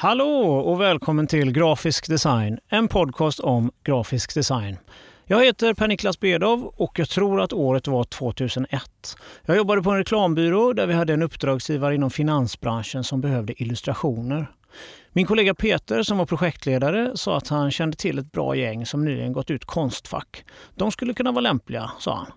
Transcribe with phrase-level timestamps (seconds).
[0.00, 4.76] Hallå och välkommen till Grafisk design, en podcast om grafisk design.
[5.26, 8.82] Jag heter Per-Niklas Bedov och jag tror att året var 2001.
[9.46, 14.50] Jag jobbade på en reklambyrå där vi hade en uppdragsgivare inom finansbranschen som behövde illustrationer.
[15.12, 19.04] Min kollega Peter som var projektledare sa att han kände till ett bra gäng som
[19.04, 20.44] nyligen gått ut Konstfack.
[20.74, 22.32] De skulle kunna vara lämpliga, sa han.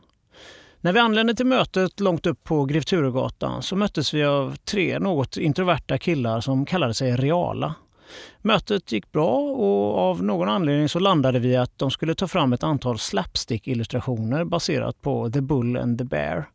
[0.84, 5.00] När vi anlände till mötet långt upp på Grev Turegatan så möttes vi av tre
[5.00, 7.75] något introverta killar som kallade sig Reala.
[8.41, 12.54] Mötet gick bra och av någon anledning så landade vi att de skulle ta fram
[12.54, 16.50] ett antal slapstick-illustrationer baserat på The Bull and the Bear.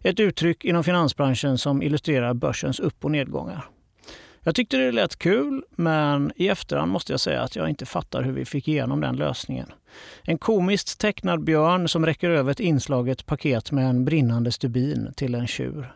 [0.00, 3.68] Ett uttryck inom finansbranschen som illustrerar börsens upp och nedgångar.
[4.42, 8.22] Jag tyckte det lät kul, men i efterhand måste jag säga att jag inte fattar
[8.22, 9.66] hur vi fick igenom den lösningen.
[10.22, 15.34] En komiskt tecknad björn som räcker över ett inslaget paket med en brinnande stubin till
[15.34, 15.94] en tjur.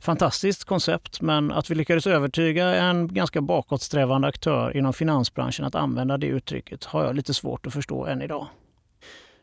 [0.00, 6.18] Fantastiskt koncept, men att vi lyckades övertyga en ganska bakåtsträvande aktör inom finansbranschen att använda
[6.18, 8.46] det uttrycket har jag lite svårt att förstå än idag.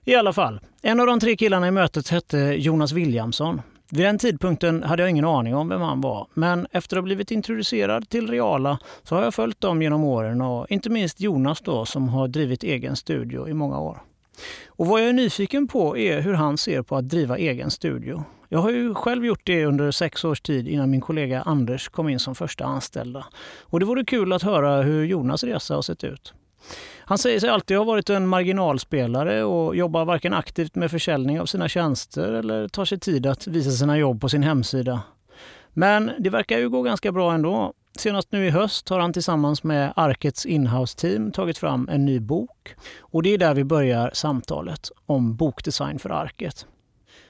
[0.06, 3.62] I alla fall, en av de tre killarna i mötet hette Jonas Williamson.
[3.92, 7.06] Vid den tidpunkten hade jag ingen aning om vem han var, men efter att ha
[7.06, 11.62] blivit introducerad till Reala så har jag följt dem genom åren och inte minst Jonas
[11.62, 14.02] då som har drivit egen studio i många år.
[14.68, 18.24] Och vad jag är nyfiken på är hur han ser på att driva egen studio.
[18.50, 22.10] Jag har ju själv gjort det under sex års tid innan min kollega Anders kom
[22.10, 23.26] in som första anställda.
[23.62, 26.34] Och det vore kul att höra hur Jonas resa har sett ut.
[27.08, 31.46] Han säger sig alltid ha varit en marginalspelare och jobbar varken aktivt med försäljning av
[31.46, 35.02] sina tjänster eller tar sig tid att visa sina jobb på sin hemsida.
[35.74, 37.74] Men det verkar ju gå ganska bra ändå.
[37.98, 42.76] Senast nu i höst har han tillsammans med Arkets inhouse-team tagit fram en ny bok.
[43.00, 46.66] Och det är där vi börjar samtalet om bokdesign för Arket.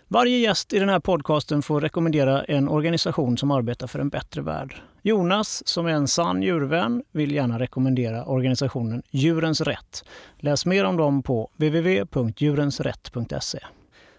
[0.08, 4.42] Varje gäst i den här podcasten får rekommendera en organisation som arbetar för en bättre
[4.42, 4.76] värld.
[5.02, 10.04] Jonas, som är en sann djurvän, vill gärna rekommendera organisationen Djurens Rätt.
[10.38, 13.60] Läs mer om dem på www.djurensrätt.se.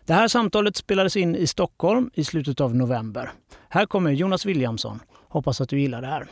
[0.06, 3.31] Det här samtalet spelades in i Stockholm i slutet av november.
[3.69, 5.00] Här kommer Jonas Williamson.
[5.28, 6.27] Hoppas att du gillar det här.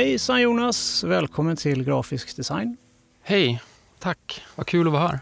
[0.00, 1.04] Hejsan Jonas!
[1.04, 2.76] Välkommen till Grafisk design.
[3.22, 3.62] Hej!
[3.98, 4.42] Tack!
[4.54, 5.20] Vad kul att vara här.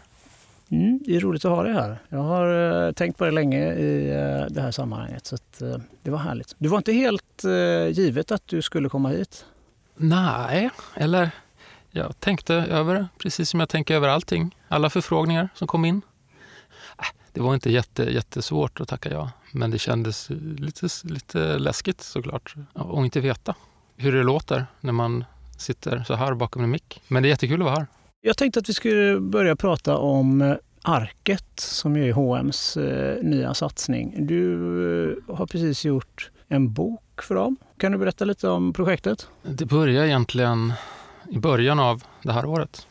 [0.69, 1.97] Mm, det är roligt att ha dig här.
[2.09, 2.53] Jag har
[2.87, 5.25] uh, tänkt på det länge i uh, det här sammanhanget.
[5.25, 6.55] Så att, uh, det var härligt.
[6.57, 7.43] Det var inte helt
[7.91, 9.45] givet att du skulle komma hit?
[9.95, 11.29] Nej, eller
[11.91, 14.55] jag tänkte över det precis som jag tänker över allting.
[14.67, 16.01] Alla förfrågningar som kom in.
[17.33, 22.55] Det var inte jätte, jättesvårt att tacka ja, men det kändes lite, lite läskigt såklart
[22.73, 23.55] att inte veta
[23.99, 25.25] hur det låter när man
[25.57, 27.01] sitter så här bakom en mick.
[27.07, 27.87] Men det är jättekul att vara här.
[28.21, 33.53] Jag tänkte att vi skulle börja prata om eh, Arket som är H&M's eh, nya
[33.53, 34.27] satsning.
[34.27, 34.53] Du
[35.27, 37.57] eh, har precis gjort en bok för dem.
[37.77, 39.27] Kan du berätta lite om projektet?
[39.43, 40.73] Det började egentligen
[41.29, 42.87] i början av det här året.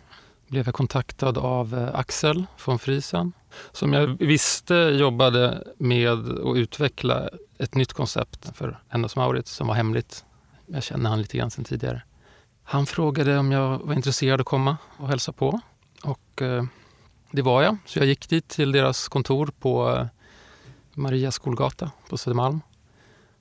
[0.49, 3.33] blev jag kontaktad av Axel von Friesen
[3.73, 9.75] som jag visste jobbade med att utveckla ett nytt koncept för Hennes Mauritz som var
[9.75, 10.25] hemligt
[10.69, 12.03] jag känner han lite grann sen tidigare.
[12.63, 15.61] Han frågade om jag var intresserad av att komma och hälsa på.
[16.03, 16.65] Och eh,
[17.31, 17.77] det var jag.
[17.87, 20.07] Så jag gick dit till deras kontor på eh,
[20.95, 22.61] Maria skolgata på Södermalm.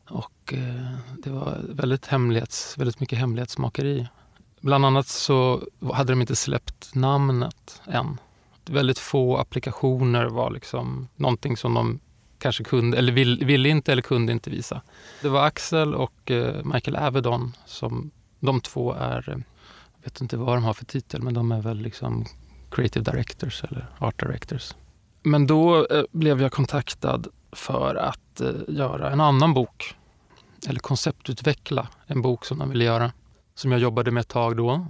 [0.10, 0.94] Och eh,
[1.24, 4.08] det var väldigt, hemlighets, väldigt mycket hemlighetsmakeri.
[4.62, 8.18] Bland annat så hade de inte släppt namnet än.
[8.66, 12.00] Väldigt få applikationer var liksom någonting som de
[12.38, 14.82] kanske kunde, eller vill, ville inte eller kunde inte visa.
[15.22, 20.58] Det var Axel och eh, Michael Avedon som de två är, jag vet inte vad
[20.58, 22.26] de har för titel, men de är väl liksom
[22.72, 24.76] creative directors eller art directors.
[25.24, 29.96] Men då eh, blev jag kontaktad för att eh, göra en annan bok,
[30.68, 33.12] eller konceptutveckla en bok som de ville göra,
[33.56, 34.88] som jag jobbade med ett tag då.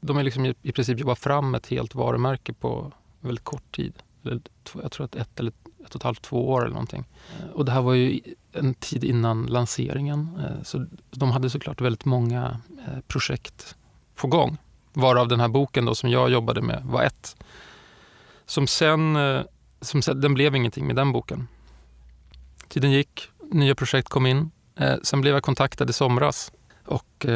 [0.00, 3.94] De har liksom i, i princip jobbat fram ett helt varumärke på väldigt kort tid.
[4.82, 5.52] Jag tror att ett eller
[5.86, 7.04] ett och ett halvt, två år eller någonting.
[7.54, 8.20] Och det här var ju
[8.52, 10.40] en tid innan lanseringen.
[10.40, 13.76] Eh, så de hade såklart väldigt många eh, projekt
[14.14, 14.56] på gång.
[14.92, 17.36] Varav den här boken då som jag jobbade med var ett.
[18.46, 19.40] Som sen, eh,
[19.80, 21.48] som sen, den blev ingenting med den boken.
[22.68, 24.50] Tiden gick, nya projekt kom in.
[25.02, 26.52] Sen blev jag kontaktad i somras
[26.84, 27.26] och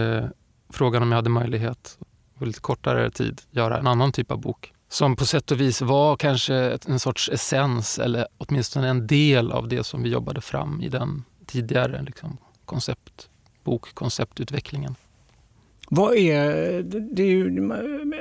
[0.70, 1.98] frågade om jag hade möjlighet
[2.38, 5.82] på lite kortare tid göra en annan typ av bok som på sätt och vis
[5.82, 10.80] var kanske en sorts essens eller åtminstone en del av det som vi jobbade fram
[10.80, 14.94] i den tidigare liksom, konceptbok, konceptutvecklingen.
[15.88, 17.46] Vad är, det är ju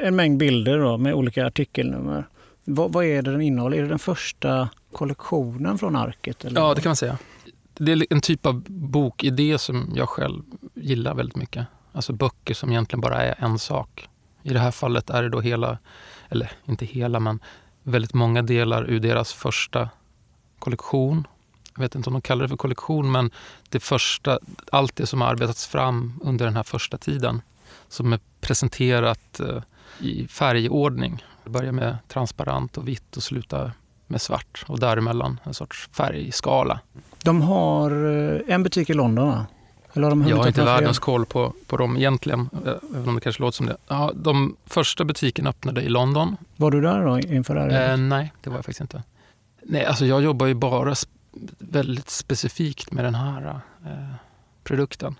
[0.01, 2.27] en mängd bilder då, med olika artikelnummer.
[2.63, 3.77] Vad, vad är det den innehåller?
[3.77, 6.45] Är det den första kollektionen från arket?
[6.45, 6.61] Eller?
[6.61, 7.17] Ja, det kan man säga.
[7.73, 10.43] Det är en typ av bokidé som jag själv
[10.75, 11.65] gillar väldigt mycket.
[11.91, 14.09] Alltså böcker som egentligen bara är en sak.
[14.43, 15.77] I det här fallet är det då hela,
[16.29, 17.39] eller inte hela, men
[17.83, 19.89] väldigt många delar ur deras första
[20.59, 21.27] kollektion.
[21.75, 23.31] Jag vet inte om de kallar det för kollektion, men
[23.69, 24.39] det första,
[24.71, 27.41] allt det som har arbetats fram under den här första tiden
[27.87, 29.61] som är presenterat eh,
[29.99, 31.23] i färgordning.
[31.43, 33.71] Det börjar med transparent och vitt och slutar
[34.07, 36.79] med svart och däremellan en sorts färgskala.
[37.23, 39.45] De har eh, en butik i London va?
[39.93, 43.21] Eller har jag har inte världens koll på, på dem egentligen, eh, även om det
[43.21, 43.77] kanske låter som det.
[43.87, 46.37] Ja, de första butiken öppnade i London.
[46.55, 47.91] Var du där då inför det här?
[47.91, 49.03] Eh, nej, det var jag faktiskt inte.
[49.63, 50.95] Nej, alltså jag jobbar ju bara
[51.59, 54.15] väldigt specifikt med den här eh,
[54.63, 55.15] produkten.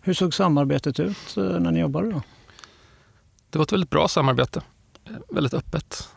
[0.00, 2.22] Hur såg samarbetet ut eh, när ni jobbade då?
[3.50, 4.62] Det var ett väldigt bra samarbete.
[5.04, 6.08] Eh, väldigt öppet.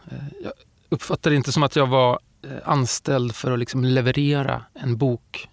[0.44, 0.54] Jag
[0.90, 2.20] uppfattade det inte som att jag var
[2.64, 5.50] anställd för att liksom leverera en bok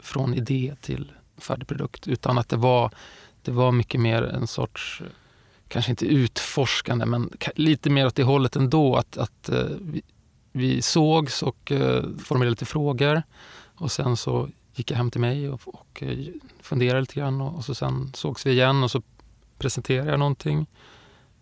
[0.00, 2.08] från idé till färdig produkt.
[2.08, 2.90] Utan att det var,
[3.42, 5.02] det var mycket mer en sorts,
[5.68, 8.96] kanske inte utforskande, men lite mer åt det hållet ändå.
[8.96, 10.02] Att, att eh, vi,
[10.52, 13.22] vi sågs och eh, formulerade lite frågor.
[13.74, 16.18] Och sen så gick jag hem till mig och, och eh,
[16.60, 19.02] funderade lite grann och, och, så sen sågs vi igen och så
[19.58, 20.66] presenterade jag någonting.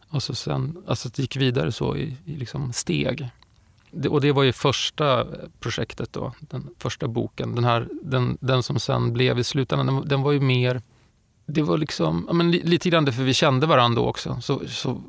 [0.08, 3.31] Och så sen, alltså det gick vidare så i, i liksom steg.
[4.08, 5.26] Och det var ju första
[5.60, 7.54] projektet då, den första boken.
[7.54, 10.82] Den, här, den, den som sen blev i slutändan, den, den var ju mer
[11.48, 15.02] det var liksom, ja, men lite grann för vi kände varandra också, så, så,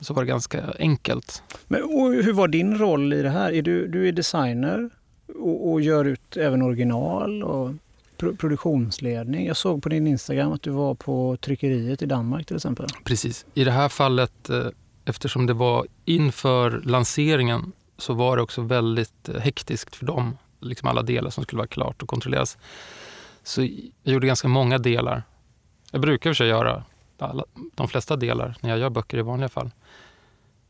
[0.00, 1.42] så var det ganska enkelt.
[1.66, 1.80] Men
[2.24, 3.52] hur var din roll i det här?
[3.52, 4.90] Är du, du är designer
[5.38, 7.70] och, och gör ut även original och
[8.16, 9.46] pro produktionsledning.
[9.46, 12.86] Jag såg på din Instagram att du var på tryckeriet i Danmark till exempel.
[13.04, 13.46] Precis.
[13.54, 14.66] I det här fallet, eh,
[15.04, 20.38] eftersom det var inför lanseringen så var det också väldigt eh, hektiskt för dem.
[20.60, 22.58] Liksom alla delar som skulle vara klart och kontrolleras.
[23.42, 25.22] Så jag gjorde ganska många delar.
[25.90, 26.84] Jag brukar för sig göra
[27.18, 27.44] alla,
[27.74, 29.70] de flesta delar när jag gör böcker i vanliga fall.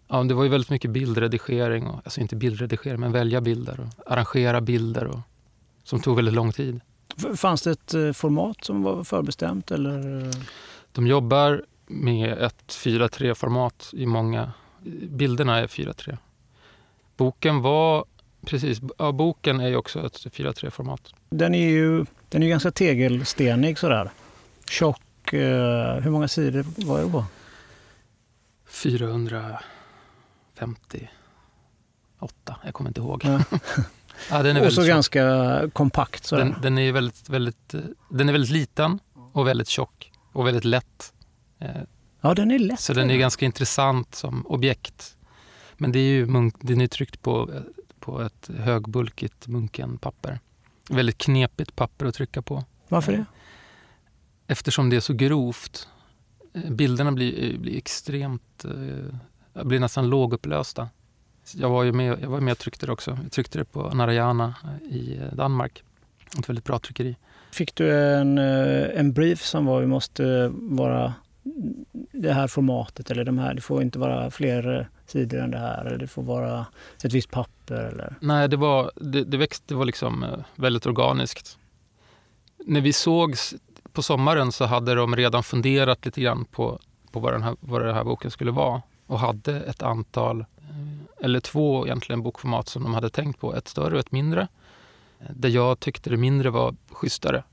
[0.09, 4.13] Ja, det var ju väldigt mycket bildredigering, och, alltså inte bildredigering, men välja bilder och
[4.13, 5.19] arrangera bilder och,
[5.85, 6.81] som tog väldigt lång tid.
[7.37, 9.71] Fanns det ett eh, format som var förbestämt?
[9.71, 10.31] Eller?
[10.93, 14.53] De jobbar med ett 4.3-format i många...
[15.09, 16.19] Bilderna är 4.3.
[17.17, 18.05] Boken var...
[18.47, 21.15] Precis, ja, boken är ju också ett 4.3-format.
[21.31, 24.11] Den är ju den är ganska tegelstenig sådär.
[24.69, 25.33] Tjock.
[25.33, 27.25] Eh, hur många sidor var det på?
[28.69, 29.61] 400...
[30.59, 31.09] 58.
[32.65, 33.25] Jag kommer inte ihåg.
[33.25, 33.41] Ja.
[34.31, 34.89] ja, den är och så tjock.
[34.89, 36.31] ganska kompakt.
[36.31, 37.75] Den, den, är väldigt, väldigt,
[38.11, 38.99] den är väldigt liten
[39.33, 41.13] och väldigt tjock och väldigt lätt.
[41.59, 41.69] Eh,
[42.21, 42.81] ja, den är lätt.
[42.81, 45.17] Så den är ganska intressant som objekt.
[45.77, 47.51] Men det är ju munk, den är tryckt på,
[48.01, 50.41] på ett högbulkigt munkenpapper.
[50.91, 52.65] Väldigt knepigt papper att trycka på.
[52.89, 53.25] Varför det?
[54.47, 55.89] Eftersom det är så grovt.
[56.55, 60.89] Eh, bilderna blir, blir extremt eh, blir nästan lågupplösta.
[61.55, 63.19] Jag var ju med, jag var med och tryckte det också.
[63.23, 64.55] Jag tryckte det på Narayana
[64.91, 65.83] i Danmark.
[66.39, 67.17] Ett väldigt bra tryckeri.
[67.53, 71.15] Fick du en, eh, en brief som var vi måste vara
[72.13, 75.85] det här formatet eller de här, det får inte vara fler sidor än det här
[75.85, 76.67] eller det får vara
[77.05, 77.75] ett visst papper?
[77.75, 78.15] Eller?
[78.21, 81.59] Nej, det var, det, det växte, det var liksom eh, väldigt organiskt.
[82.67, 83.55] När vi sågs
[83.93, 86.79] på sommaren så hade de redan funderat lite grann på,
[87.13, 91.25] på vad, den här, vad den här boken skulle vara och hade ett antal, eh,
[91.25, 93.55] eller två egentligen bokformat som de hade tänkt på.
[93.55, 94.49] Ett större och ett mindre.
[95.21, 97.45] Eh, Där jag tyckte det mindre var schysstare.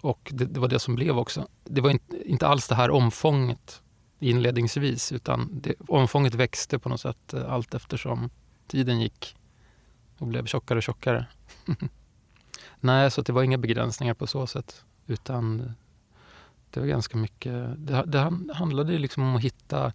[0.00, 1.48] Och det, det var det som blev också.
[1.64, 3.82] Det var inte, inte alls det här omfånget
[4.18, 8.30] inledningsvis utan det, omfånget växte på något sätt eh, allt eftersom
[8.66, 9.36] tiden gick
[10.18, 11.26] och blev tjockare och tjockare.
[12.80, 14.84] Nej, så det var inga begränsningar på så sätt.
[15.06, 15.74] Utan
[16.70, 17.86] det var ganska mycket...
[17.86, 19.92] Det, det handlade liksom om att hitta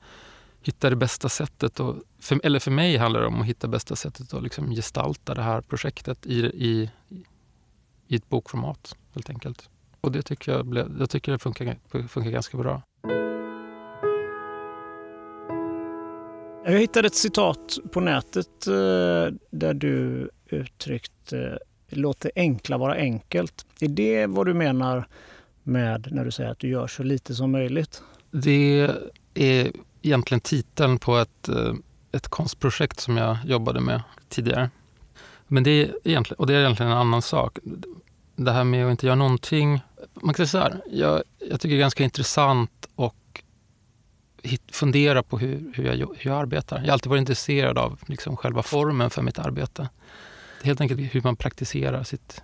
[0.63, 1.79] hitta det bästa sättet.
[1.79, 5.33] Och, för, eller för mig handlar det om att hitta bästa sättet att liksom gestalta
[5.33, 6.91] det här projektet i, i,
[8.07, 9.69] i ett bokformat helt enkelt.
[10.03, 12.81] Och det tycker jag, jag tycker det funkar, funkar ganska bra.
[16.65, 23.65] Jag hittade ett citat på nätet eh, där du uttryckte låt det enkla vara enkelt.
[23.79, 25.07] Är det vad du menar
[25.63, 28.01] med när du säger att du gör så lite som möjligt?
[28.31, 28.89] Det
[29.33, 31.73] är egentligen titeln på ett, eh,
[32.11, 34.69] ett konstprojekt som jag jobbade med tidigare.
[35.47, 37.59] Men det är egentligen, och det är egentligen en annan sak.
[38.35, 39.81] Det här med att inte göra någonting.
[40.13, 43.13] Man kan säga så här, jag, jag tycker det är ganska intressant att
[44.71, 46.77] fundera på hur, hur, jag, hur jag arbetar.
[46.77, 49.89] Jag har alltid varit intresserad av liksom själva formen för mitt arbete.
[50.63, 52.41] Helt enkelt hur man praktiserar sitt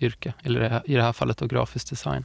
[0.00, 2.24] yrke, eller i det här fallet då grafisk design.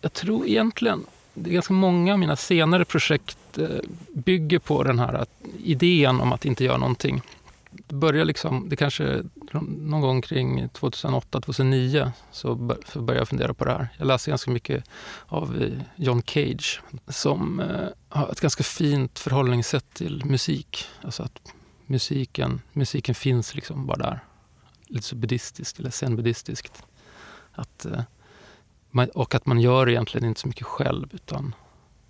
[0.00, 3.68] Jag tror egentligen, det är ganska många av mina senare projekt eh,
[4.14, 5.26] bygger på den här
[5.64, 7.22] idén om att inte göra någonting
[7.70, 9.22] det började liksom, det kanske
[9.52, 13.88] någon gång kring 2008-2009 så började jag fundera på det här.
[13.98, 14.84] Jag läste ganska mycket
[15.26, 20.84] av eh, John Cage som eh, har ett ganska fint förhållningssätt till musik.
[21.02, 21.52] Alltså att
[21.86, 24.24] musiken, musiken finns liksom bara där.
[24.86, 26.82] Lite så buddhistiskt eller zen-buddhistiskt.
[27.52, 28.02] Att, eh,
[29.14, 31.54] och att man gör egentligen inte så mycket själv utan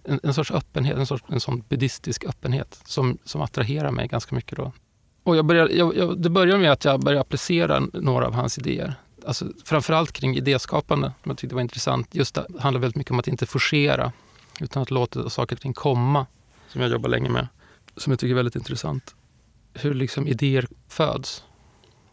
[0.04, 4.34] en, en sorts öppenhet, en, sorts, en sån buddhistisk öppenhet som, som attraherar mig ganska
[4.34, 4.56] mycket.
[4.56, 4.72] Då.
[5.28, 8.58] Och jag började, jag, jag, det började med att jag började applicera några av hans
[8.58, 8.94] idéer.
[9.26, 12.14] Alltså, framförallt kring idéskapande, som jag tyckte var intressant.
[12.14, 14.12] Just det handlar väldigt mycket om att inte forcera,
[14.60, 16.26] utan att låta saker och ting komma,
[16.68, 17.48] som jag jobbar länge med.
[17.96, 19.14] Som jag tycker är väldigt intressant.
[19.74, 21.44] Hur liksom idéer föds.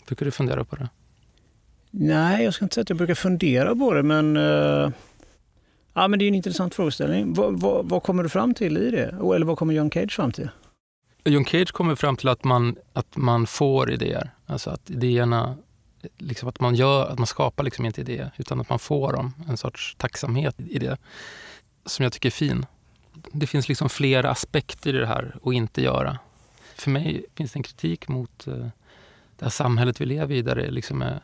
[0.08, 0.90] Brukar du fundera på det?
[1.92, 4.90] Nej, jag ska inte säga att jag brukar fundera på det, men, uh,
[5.94, 7.34] ja, men det är en intressant frågeställning.
[7.34, 9.08] Vad, vad, vad kommer du fram till i det?
[9.36, 10.50] Eller vad kommer John Cage fram till?
[11.26, 14.32] John Cage kommer fram till att man, att man får idéer.
[14.46, 15.58] Alltså att idéerna,
[16.18, 19.34] liksom att man, gör, att man skapar liksom inte idéer utan att man får dem.
[19.50, 20.98] En sorts tacksamhet i det.
[21.86, 22.66] Som jag tycker är fin.
[23.32, 26.20] Det finns liksom flera aspekter i det här att inte göra.
[26.76, 28.68] För mig finns det en kritik mot eh,
[29.38, 31.20] det här samhället vi lever i där det liksom är,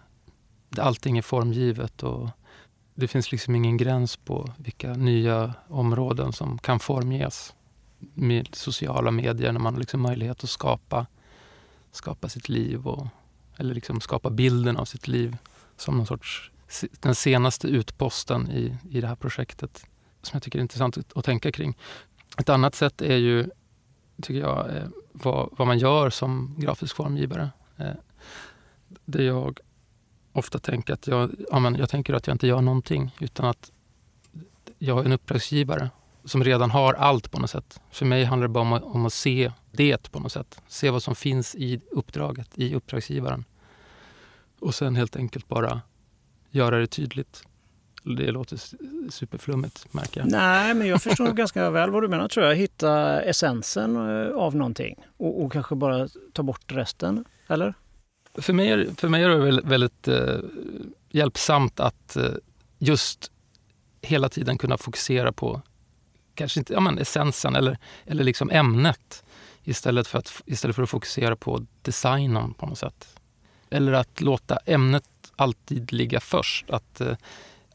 [0.70, 2.30] där allting är formgivet och
[2.96, 7.54] det finns liksom ingen gräns på vilka nya områden som kan formges
[8.14, 11.06] med sociala medier när man har liksom möjlighet att skapa,
[11.92, 13.08] skapa sitt liv och,
[13.58, 15.38] eller liksom skapa bilden av sitt liv
[15.78, 16.52] som någon sorts,
[17.00, 19.86] den senaste utposten i, i det här projektet
[20.22, 21.78] som jag tycker är intressant att tänka kring.
[22.38, 23.50] Ett annat sätt är ju,
[24.22, 27.50] tycker jag, eh, vad, vad man gör som grafisk formgivare.
[27.78, 27.94] Eh,
[29.06, 29.60] det jag
[30.34, 33.72] ofta tänker att jag, ja, men jag tänker att jag inte gör någonting utan att
[34.80, 35.90] jag är en uppdragsgivare
[36.26, 37.80] som redan har allt på något sätt.
[37.92, 40.62] För mig handlar det bara om att, om att se det på något sätt.
[40.68, 43.46] Se vad som finns i uppdraget, i uppdragsgivaren.
[44.60, 45.82] Och sen helt enkelt bara
[46.52, 47.44] göra det tydligt.
[48.04, 48.60] Det låter
[49.10, 50.32] superflummigt märker jag.
[50.32, 52.56] Nej, men jag förstår ganska väl vad du menar tror jag.
[52.56, 57.74] Hitta essensen eh, av någonting och, och kanske bara ta bort resten, eller?
[58.36, 60.38] För mig är, för mig är det väldigt, väldigt eh,
[61.10, 62.32] hjälpsamt att eh,
[62.80, 63.32] just
[64.02, 65.62] hela tiden kunna fokusera på
[66.42, 69.24] kanske inte, ja, men essensen eller, eller liksom ämnet
[69.64, 73.20] istället för, att, istället för att fokusera på designen på något sätt.
[73.70, 75.04] Eller att låta ämnet
[75.36, 76.70] alltid ligga först.
[76.70, 77.16] Att, eh,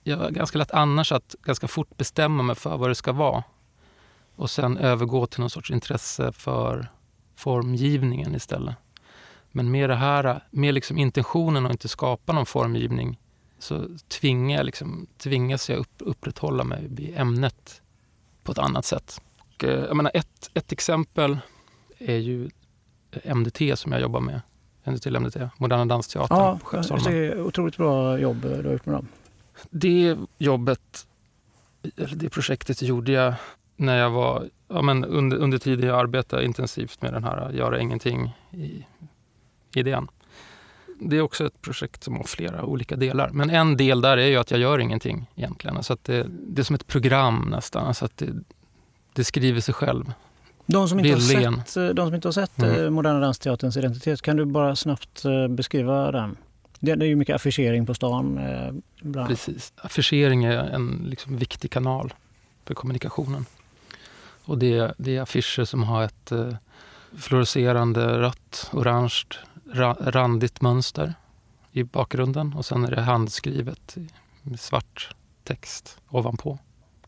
[0.03, 3.45] jag är ganska lätt annars att ganska fort bestämma mig för vad det ska vara
[4.37, 6.89] och sen övergå till någon sorts intresse för
[7.37, 8.77] formgivningen istället.
[9.53, 13.19] Men med det här, med liksom intentionen att inte skapa någon formgivning
[13.59, 17.83] så tvingar jag liksom, tvingas jag upp, upprätthålla mig vid ämnet
[18.47, 19.21] på ett annat sätt.
[19.39, 21.39] Och, eh, jag menar, ett, ett exempel
[21.99, 22.51] är ju
[23.25, 24.41] MDT som jag jobbar med.
[24.85, 25.51] Känner till MDT?
[25.59, 27.13] Moderna Dansteatern ja, på Skeppsholmen.
[27.13, 29.09] Det är otroligt bra jobb du har gjort med dem.
[29.71, 31.07] Det jobbet,
[31.97, 33.35] eller det projektet gjorde jag
[33.77, 37.81] när jag var, ja, men under, under tiden jag arbetade intensivt med den här göra
[37.81, 38.87] ingenting i
[39.75, 40.09] idén.
[41.01, 43.31] Det är också ett projekt som har flera olika delar.
[43.31, 45.83] Men en del där är ju att jag gör ingenting egentligen.
[45.83, 47.95] Så att det, det är som ett program nästan.
[47.95, 48.33] Så att det,
[49.13, 50.13] det skriver sig själv.
[50.67, 51.55] De som inte Bildligen.
[51.55, 52.85] har sett, de som inte har sett mm.
[52.85, 56.37] Eh, Moderna Dansteaterns identitet, kan du bara snabbt eh, beskriva den?
[56.81, 58.39] Det, är ju mycket affischering på stan.
[58.39, 59.29] Eh, Bland.
[59.29, 59.73] Precis.
[59.77, 62.15] Affischering är en liksom viktig kanal
[62.65, 63.47] för kommunikationen.
[64.45, 66.33] Och det, det är affischer som har ett
[67.17, 69.23] fluorescerande rött, orange,
[70.01, 71.15] randigt mönster
[71.73, 73.97] i bakgrunden och sen är det handskrivet
[74.43, 76.59] med svart text ovanpå,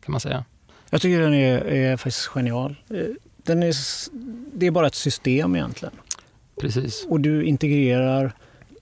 [0.00, 0.44] kan man säga.
[0.90, 2.76] Jag tycker den är, är faktiskt genial.
[2.90, 3.74] Eh, den är,
[4.58, 5.94] det är bara ett system egentligen.
[6.60, 7.06] Precis.
[7.08, 8.32] Och du integrerar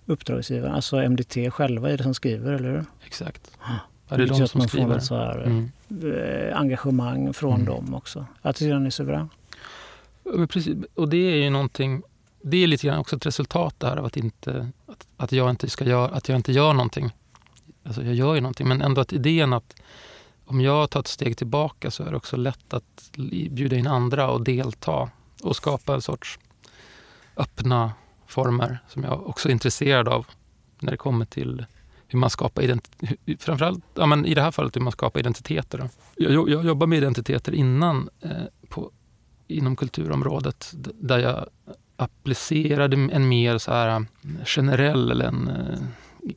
[0.07, 2.85] uppdragsgivaren, alltså MDT själva i det som skriver, eller hur?
[3.07, 3.51] Exakt.
[4.09, 4.95] Ja, det är de som man skriver.
[4.95, 5.71] Får så här, mm.
[6.05, 7.67] Eh, engagemang från mm.
[7.67, 8.27] dem också.
[8.43, 9.29] Jag tycker den är suverän.
[10.49, 10.77] Precis.
[10.95, 12.03] Och det är ju någonting
[12.51, 15.69] det är lite grann också ett resultat där av att, inte, att, att, jag inte
[15.69, 17.11] ska göra, att jag inte gör någonting.
[17.85, 19.75] Alltså jag gör ju någonting, men ändå att idén att
[20.45, 23.11] om jag tar ett steg tillbaka så är det också lätt att
[23.51, 25.11] bjuda in andra och delta
[25.43, 26.39] och skapa en sorts
[27.37, 27.93] öppna
[28.27, 30.27] former som jag också är intresserad av
[30.81, 31.67] när det kommer till
[32.09, 33.37] hur man skapar identiteter.
[33.39, 35.91] Framförallt ja, men i det här fallet hur man skapar identiteter.
[36.17, 38.31] Jag, jag jobbar med identiteter innan eh,
[38.69, 38.91] på,
[39.47, 41.47] inom kulturområdet där jag
[41.97, 44.01] applicerade en mer så här eh,
[44.45, 45.79] generell, eller en, eh,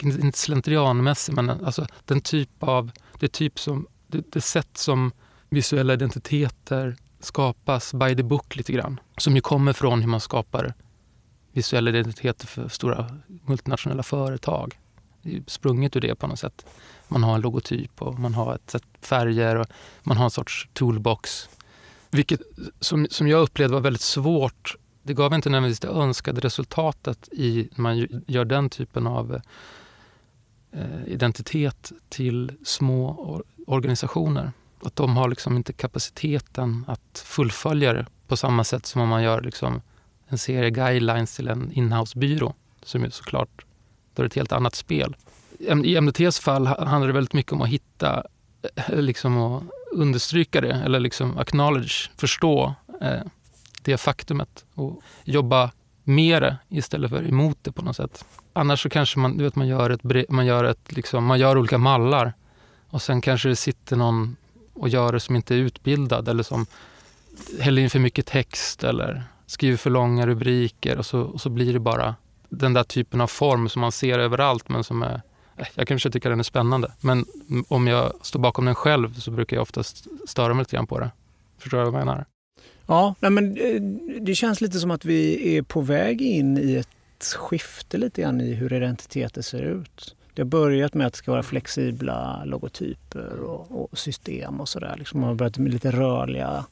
[0.02, 5.12] inte slentrianmässig, men eh, alltså den typ av, det typ som, det, det sätt som
[5.50, 9.00] visuella identiteter skapas by the book lite grann.
[9.18, 10.74] Som ju kommer från hur man skapar
[11.52, 13.10] visuella identiteter för stora
[13.46, 14.80] multinationella företag.
[15.22, 16.66] Det är sprunget ur det på något sätt.
[17.08, 19.68] Man har en logotyp och man har ett sätt färger och
[20.04, 21.50] man har en sorts toolbox.
[22.12, 22.42] Vilket
[22.80, 24.76] som, som jag upplevde var väldigt svårt.
[25.10, 29.42] Det gav inte nödvändigtvis det önskade resultatet i när man gör den typen av
[30.72, 34.52] eh, identitet till små organisationer.
[34.84, 39.24] Att de har liksom inte kapaciteten att fullfölja det på samma sätt som om man
[39.24, 39.82] gör liksom
[40.28, 42.54] en serie guidelines till en inhousebyrå.
[42.84, 43.66] Som ju såklart,
[44.14, 45.16] då är det ett helt annat spel.
[45.84, 48.24] I MDTs fall handlar det väldigt mycket om att hitta,
[48.76, 53.22] eh, liksom att understryka det, eller liksom acknowledge, förstå eh,
[53.84, 55.72] det faktumet och jobba
[56.04, 58.26] med det istället för emot det på något sätt.
[58.54, 61.58] Annars så kanske man, du vet, man gör, ett, man gör, ett, liksom, man gör
[61.58, 62.34] olika mallar
[62.90, 64.36] och sen kanske det sitter någon
[64.74, 66.66] och gör det som inte är utbildad eller som
[67.60, 71.74] häller in för mycket text eller skriver för långa rubriker och så, och så blir
[71.74, 72.16] det bara
[72.50, 75.22] den där typen av form som man ser överallt men som är
[75.58, 77.26] eh, jag kanske tycker den är spännande, men
[77.68, 81.00] om jag står bakom den själv så brukar jag oftast störa mig lite grann på
[81.00, 81.12] det.
[81.58, 82.26] Förstår du vad jag menar?
[82.90, 83.82] Ja, nej men eh,
[84.22, 88.42] det känns lite som att vi är på väg in i ett skifte lite grann
[88.42, 90.16] i hur identiteter ser ut.
[90.34, 94.96] Det har börjat med att det ska vara flexibla logotyper och, och system och sådär.
[94.98, 96.66] Liksom man har börjat med lite rörliga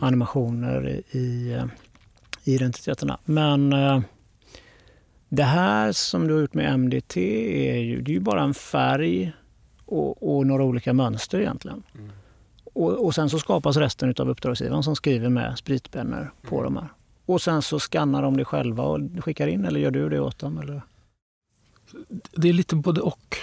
[0.00, 1.64] animationer i, i eh,
[2.44, 3.18] identiteterna.
[3.24, 4.00] Men eh,
[5.28, 7.16] det här som du har gjort med MDT
[7.70, 9.32] är ju, det är ju bara en färg
[9.84, 11.82] och, och några olika mönster egentligen.
[11.94, 12.10] Mm.
[12.74, 16.74] Och, och, sen så skapas resten av uppdragsgivaren som skriver med spritpennor på mm.
[16.74, 16.92] de här.
[17.26, 20.38] Och sen så skannar de det själva och skickar in eller gör du det åt
[20.38, 20.58] dem?
[20.58, 20.82] Eller?
[22.32, 23.36] Det är lite både och.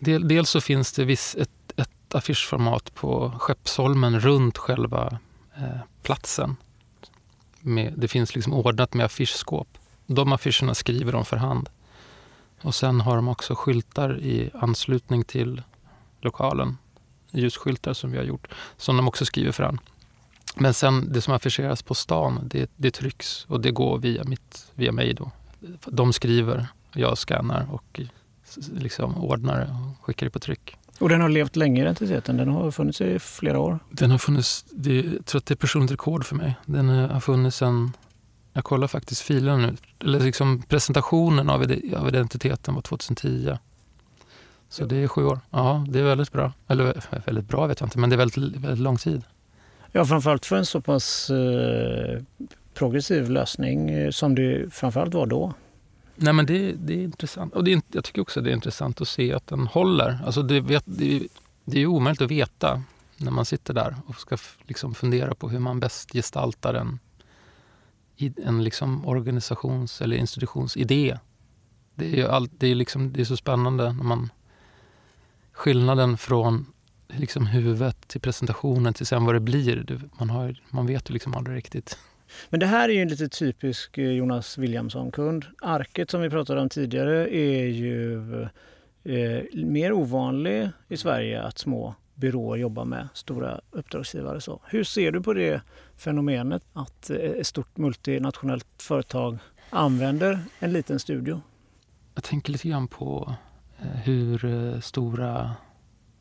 [0.00, 5.18] Dels så finns det viss, ett, ett affischformat på Skeppsholmen runt själva
[5.54, 6.56] eh, platsen.
[7.60, 9.68] Med, det finns liksom ordnat med affischskåp.
[10.06, 11.68] De affischerna skriver de för hand.
[12.62, 15.62] Och sen har de också skyltar i anslutning till
[16.20, 16.76] lokalen.
[17.32, 19.78] Ljusskyltar som vi har gjort, som de också skriver hand.
[20.56, 24.66] Men sen det som affischeras på stan, det, det trycks och det går via, mitt,
[24.74, 25.14] via mig.
[25.14, 25.30] Då.
[25.86, 28.00] De skriver jag skannar och
[28.72, 30.76] liksom ordnar det och skickar det på tryck.
[30.98, 32.36] Och den har levt länge, identiteten?
[32.36, 33.78] Den har funnits i flera år?
[33.90, 36.54] Den har funnits, det, jag tror att det är personligt rekord för mig.
[36.66, 37.92] Den har funnits sedan,
[38.52, 41.62] jag kollar faktiskt filen nu, eller liksom presentationen av,
[41.96, 43.56] av identiteten var 2010.
[44.72, 45.40] Så det är sju år.
[45.50, 46.52] Ja, det är väldigt bra.
[46.68, 49.22] Eller väldigt bra vet jag inte, men det är väldigt, väldigt lång tid.
[49.92, 52.22] Ja, framförallt för en så pass eh,
[52.74, 55.54] progressiv lösning eh, som det framförallt var då.
[56.16, 57.54] Nej, men det, det är intressant.
[57.54, 60.18] Och det är, jag tycker också det är intressant att se att den håller.
[60.26, 61.22] Alltså det, vet, det,
[61.64, 62.82] det är omöjligt att veta
[63.16, 66.98] när man sitter där och ska liksom fundera på hur man bäst gestaltar en,
[68.44, 71.18] en liksom organisations eller institutionsidé.
[71.94, 74.30] Det är, all, det, är liksom, det är så spännande när man...
[75.62, 76.66] Skillnaden från
[77.08, 80.00] liksom huvudet till presentationen till sen vad det blir.
[80.18, 81.98] Man, har, man vet ju liksom aldrig riktigt.
[82.50, 85.44] Men det här är ju en lite typisk eh, Jonas Williamson-kund.
[85.60, 88.42] Arket som vi pratade om tidigare är ju
[89.04, 94.40] eh, mer ovanlig i Sverige att små byråer jobbar med stora uppdragsgivare.
[94.40, 95.62] Så hur ser du på det
[95.96, 99.38] fenomenet att eh, ett stort multinationellt företag
[99.70, 101.40] använder en liten studio?
[102.14, 103.34] Jag tänker lite grann på
[103.82, 105.50] Eh, hur eh, stora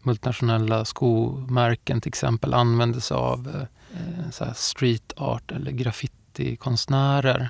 [0.04, 7.50] multinationella skomärken till exempel använder sig av eh, så här street art eller graffitikonstnärer.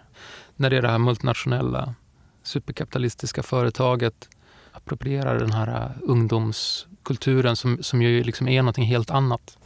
[0.55, 1.95] När det är det här multinationella
[2.43, 4.29] superkapitalistiska företaget
[4.71, 9.57] approprierar den här ungdomskulturen som, som ju liksom är något helt annat.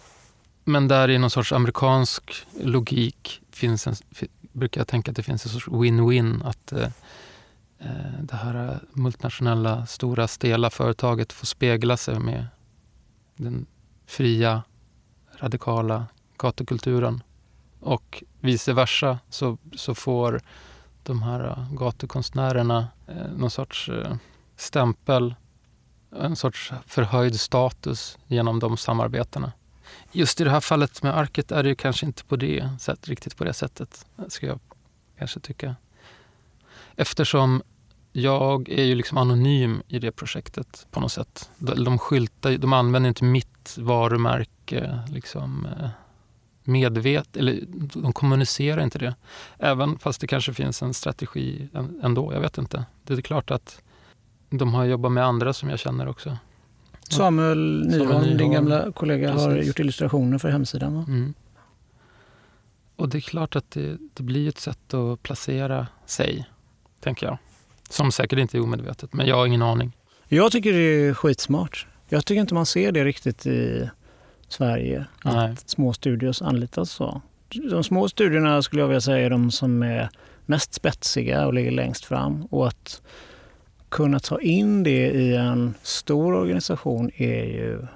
[0.63, 3.95] Men där i någon sorts amerikansk logik finns en,
[4.51, 6.47] brukar jag tänka att det finns en sorts win-win.
[6.47, 6.88] Att eh
[7.80, 12.48] Eh, det här multinationella, stora, stela företaget får spegla sig med
[13.36, 13.66] den
[14.06, 14.64] fria,
[15.40, 16.06] radikala
[16.38, 17.24] gatukulturen.
[17.80, 20.42] Och vice versa så, så får
[21.04, 24.16] de här eh, gatukonstnärerna eh, någon sorts eh,
[24.56, 25.36] stämpel,
[26.16, 29.52] en sorts förhöjd status genom de samarbetena.
[30.12, 33.38] Just i det här fallet med arket är det kanske inte på det sätt, riktigt
[33.38, 34.60] på det sättet, ska jag
[35.18, 35.76] kanske tycka.
[36.95, 37.62] Eftersom
[38.12, 41.49] jag är ju liksom anonym i det projektet på något sätt.
[41.58, 45.67] De, de, skyltar, de använder inte mitt varumärke liksom,
[46.63, 47.60] medvet, eller
[47.93, 49.15] de kommunicerar inte det.
[49.58, 51.69] Även fast det kanske finns en strategi
[52.03, 52.86] ändå, jag vet inte.
[53.03, 53.81] Det är klart att
[54.49, 56.38] de har jobbat med andra som jag känner också.
[57.10, 59.47] Samuel Nyholm, din gamla kollega, Precis.
[59.47, 60.97] har gjort illustrationer för hemsidan.
[60.97, 61.34] Mm.
[62.95, 66.45] Och det är klart att det, det, blir ett sätt att placera sig,
[67.06, 67.38] tänker jag.
[67.89, 69.91] Som säkert inte är omedvetet, men jag har ingen aning.
[70.28, 71.88] Jag tycker det är skitsmart.
[72.10, 73.89] Jag tycker inte man ser det riktigt i
[74.48, 75.56] Sverige, att Nej.
[75.65, 77.22] små studios anlitas så.
[77.72, 80.10] De små studierna skulle jag vilja säga är de som är
[80.46, 82.46] mest spetsiga och ligger längst fram.
[82.46, 83.02] Och att
[83.89, 87.88] kunna ta in det i en stor organisation är ju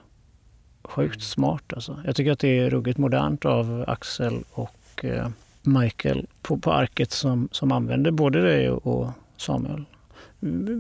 [0.84, 1.74] sjukt smart.
[1.74, 2.02] Alltså.
[2.06, 5.28] Jag tycker att det är ruggigt modernt av Axel och eh,
[5.70, 9.86] Michael på, på arket som, som använder både dig och Samuel.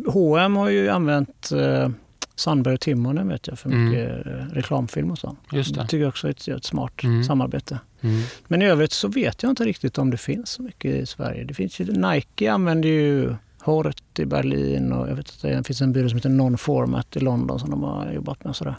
[0.08, 1.90] H&M har ju använt eh,
[2.36, 3.86] Sandberg och Timonen vet jag för mm.
[3.86, 4.50] mycket mm.
[4.50, 5.36] reklamfilm och så.
[5.52, 5.82] Just det.
[5.82, 7.24] det tycker jag också är ett, ett smart mm.
[7.24, 7.80] samarbete.
[8.02, 8.22] Mm.
[8.48, 11.44] Men i övrigt så vet jag inte riktigt om det finns så mycket i Sverige.
[11.44, 15.82] Det finns ju, Nike använder ju Hort i Berlin och jag vet att det finns
[15.82, 18.50] en byrå som heter Non-Format i London som de har jobbat med.
[18.50, 18.76] Och sådär.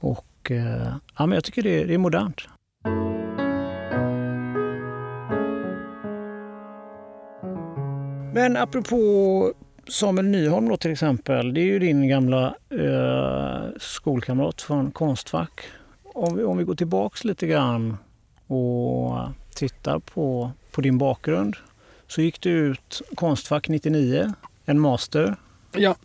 [0.00, 2.40] Och eh, ja, men jag tycker det det är modernt.
[8.34, 9.52] Men apropå
[9.88, 15.60] Samuel Nyholm då till exempel, det är ju din gamla eh, skolkamrat från Konstfack.
[16.02, 17.96] Om vi, om vi går tillbaks lite grann
[18.46, 19.18] och
[19.54, 21.56] tittar på, på din bakgrund
[22.06, 24.32] så gick du ut Konstfack 99,
[24.64, 25.36] en master.
[25.72, 25.96] Ja.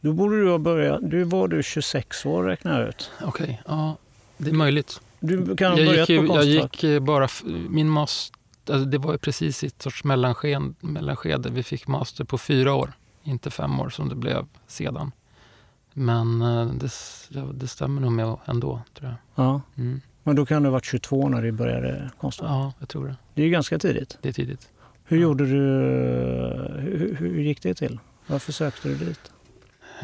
[0.00, 3.10] Då borde du ha börjat, du var du 26 år räknar jag ut.
[3.22, 3.96] Okej, okay, ja
[4.36, 5.00] det är möjligt.
[5.20, 6.84] Du kan ha börjat gick, på Konstfack?
[6.84, 7.28] Jag gick bara,
[7.68, 8.36] min master,
[8.70, 11.50] alltså det var precis i ett sorts mellanskede, mellanskede.
[11.50, 15.12] Vi fick master på fyra år, inte fem år som det blev sedan.
[15.92, 16.90] Men eh, det,
[17.52, 19.44] det stämmer nog med ändå, tror jag.
[19.46, 19.60] Ja.
[19.76, 20.00] Mm.
[20.22, 22.50] Men då kan du ha varit 22 när du började Konstfack?
[22.50, 23.16] Ja, jag tror det.
[23.34, 24.18] Det är ganska tidigt.
[24.22, 24.68] Det är tidigt.
[25.04, 25.58] Hur gjorde du?
[26.80, 27.98] Hur, hur gick det till?
[28.26, 29.32] Varför sökte du dit?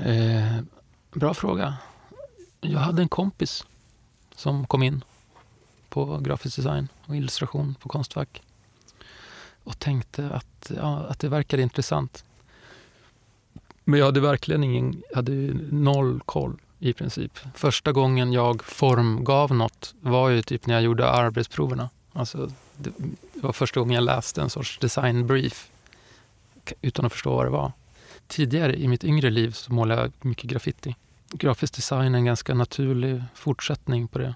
[0.05, 0.61] Eh,
[1.13, 1.75] bra fråga.
[2.61, 3.65] Jag hade en kompis
[4.35, 5.05] som kom in
[5.89, 8.43] på grafisk design och illustration på Konstfack
[9.69, 12.25] och tänkte att, ja, att det verkade intressant.
[13.85, 15.33] Men jag hade verkligen ingen, hade
[15.71, 17.39] noll koll i princip.
[17.55, 21.91] Första gången jag formgav något var ju typ när jag gjorde arbetsproverna.
[22.13, 22.93] Alltså, det
[23.35, 25.71] var första gången jag läste en sorts designbrief
[26.81, 27.73] utan att förstå vad det var.
[28.27, 30.97] Tidigare i mitt yngre liv så målade jag mycket graffiti.
[31.33, 34.35] Grafisk design är en ganska naturlig fortsättning på det.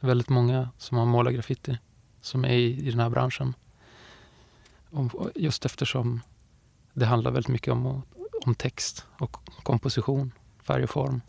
[0.00, 1.78] det är väldigt många som har målat graffiti
[2.20, 3.54] som är i, i den här branschen.
[5.34, 6.20] Just eftersom
[6.92, 8.02] det handlar väldigt mycket om,
[8.46, 10.32] om text och komposition,
[10.62, 11.20] färg och form.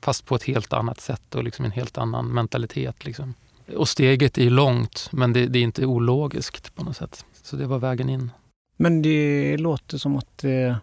[0.00, 3.04] Fast på ett helt annat sätt och liksom en helt annan mentalitet.
[3.04, 3.34] Liksom.
[3.76, 7.24] Och steget är långt, men det, det, är inte ologiskt på något sätt.
[7.42, 8.30] Så det var vägen in.
[8.76, 10.76] Men det låter som att eh,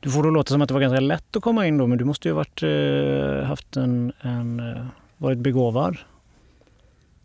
[0.00, 1.98] du får det låta som att det var ganska lätt att komma in då, men
[1.98, 5.98] du måste ju varit, eh, haft en, en, eh, varit begåvad.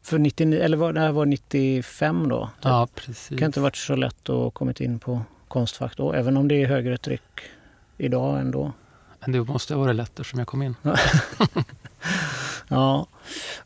[0.03, 2.45] För 99, eller var, det här var 95 då?
[2.45, 2.65] Typ.
[2.65, 3.27] Ja, precis.
[3.29, 6.63] Det kan inte varit så lätt att komma in på Konstfack då, även om det
[6.63, 7.41] är högre tryck
[7.97, 8.71] idag ändå.
[9.19, 10.75] Men det måste ha varit lätt eftersom jag kom in.
[12.67, 13.07] ja,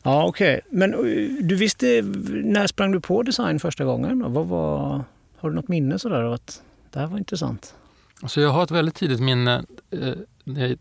[0.02, 0.58] ja okej.
[0.58, 0.60] Okay.
[0.78, 2.02] Men eh, du visste,
[2.44, 4.32] när sprang du på design första gången?
[4.32, 5.04] Vad var,
[5.38, 7.74] har du något minne sådär av att det här var intressant?
[8.22, 10.14] Alltså jag har ett väldigt tidigt minne, eh,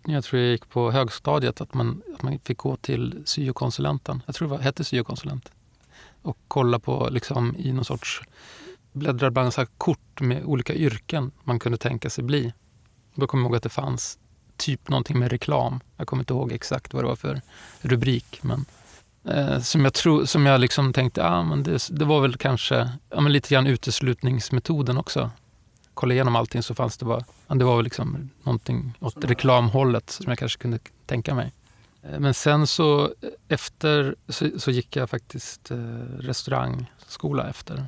[0.06, 4.24] jag tror jag gick på högstadiet, att man, att man fick gå till syokonsulenten.
[4.26, 5.52] Jag tror det var, hette syokonsulent.
[6.22, 8.22] Och kolla på liksom i någon sorts,
[8.92, 12.54] bläddra bland så kort med olika yrken man kunde tänka sig bli.
[13.16, 14.20] Då kommer jag ihåg att det fanns
[14.58, 15.80] typ någonting med reklam.
[15.98, 17.42] Jag kommer inte ihåg exakt vad det var för
[17.82, 18.40] rubrik.
[18.42, 18.66] Men,
[19.26, 22.92] eh, som jag, tro, som jag liksom tänkte, ah, men det, det var väl kanske
[23.10, 25.32] ja, men lite grann uteslutningsmetoden också.
[25.98, 30.26] Kolla igenom allting så fanns det bara, det var väl liksom någonting åt reklamhållet som
[30.28, 31.54] jag kanske kunde tänka mig.
[32.04, 35.78] Eh, men sen så eh, efter så, så gick jag faktiskt eh,
[36.20, 37.88] restaurangskola efter.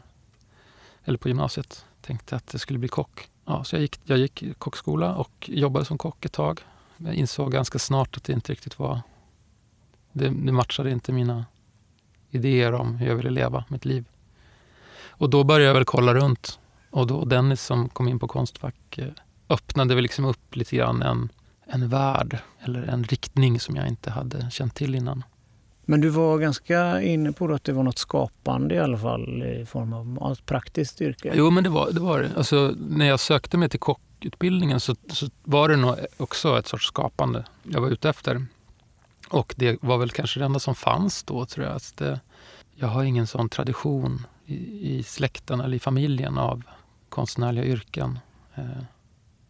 [1.04, 1.86] Eller på gymnasiet.
[2.02, 3.30] Tänkte att det skulle bli kock.
[3.46, 6.62] Ja, så jag gick, jag gick kockskola och jobbade som kock ett tag.
[6.98, 9.02] Jag insåg ganska snart att det inte riktigt var...
[10.12, 11.46] Det, det matchade inte mina
[12.30, 14.06] idéer om hur jag ville leva mitt liv.
[15.08, 16.60] Och då började jag väl kolla runt.
[16.92, 19.08] Och då Dennis som kom in på Konstfack eh,
[19.50, 21.30] öppnade väl liksom upp lite grann en,
[21.66, 25.24] en värld eller en riktning som jag inte hade känt till innan.
[25.86, 29.66] Men du var ganska inne på att det var något skapande i alla fall i
[29.66, 31.34] form av ett praktiskt yrke?
[31.36, 32.00] Jo, men det var det.
[32.00, 36.68] Var Alltså, när jag sökte mig till kockutbildningen så, så var det nog också ett
[36.68, 38.46] sorts skapande jag var ute efter.
[39.30, 41.76] Och det var väl kanske det enda som fanns då, tror jag.
[41.76, 42.20] Att det,
[42.76, 44.56] jag har ingen sån tradition i,
[44.98, 46.64] i släkten eller i familjen av
[47.10, 48.20] konstnärliga yrken.
[48.56, 48.64] Eh,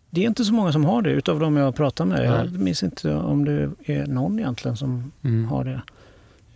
[0.10, 2.26] Det är inte så många som har det utav de jag pratar med.
[2.26, 5.46] Jag minns inte om det är någon egentligen som mm.
[5.46, 5.82] har det.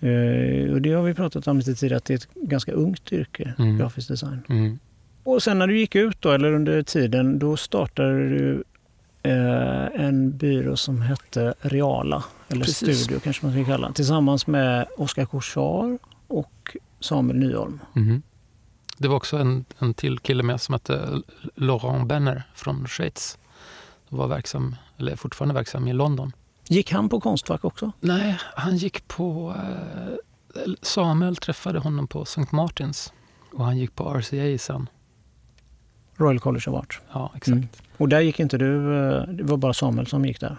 [0.07, 3.11] Eh, och det har vi pratat om lite tidigare, att det är ett ganska ungt
[3.11, 3.77] yrke, Mm.
[3.77, 4.39] grafisk design.
[4.49, 4.79] Mm.
[5.23, 8.63] Och sen när du gick ut då, eller under tiden, då startade du
[9.23, 12.99] eh, en byrå som hette Reala, eller Precis.
[13.03, 17.79] Studio kanske man ska kalla den, tillsammans med Oskar Korsar och Samuel Nyholm.
[17.93, 18.21] Mhm.
[18.97, 21.21] Det var också en, en till kille med som hette
[21.55, 23.37] Laurent Benner från Schweiz.
[24.09, 26.31] Han var verksam, eller är fortfarande verksam i London.
[26.67, 27.91] Gick han på Konstfack också?
[27.99, 29.55] Nej, han gick på...
[29.57, 32.45] Eh, Samuel träffade honom på St.
[32.51, 33.13] Martins
[33.53, 34.89] och han gick på RCA sen.
[36.15, 37.01] Royal College of Art.
[37.13, 37.47] Ja, exakt.
[37.47, 37.67] Mm.
[37.97, 40.57] Och där gick inte du, eh, det var bara Samuel som gick där?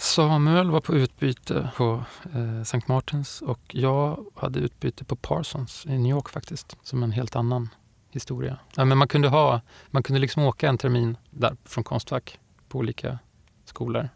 [0.00, 2.80] Samuel var på utbyte på eh, St.
[2.86, 6.76] Martins och jag hade utbyte på Parsons i New York faktiskt.
[6.82, 7.68] Som en helt annan
[8.10, 8.58] historia.
[8.76, 9.60] Ja, men man, kunde ha,
[9.90, 13.18] man kunde liksom åka en termin där från Konstfack på olika
[13.64, 14.08] skolor.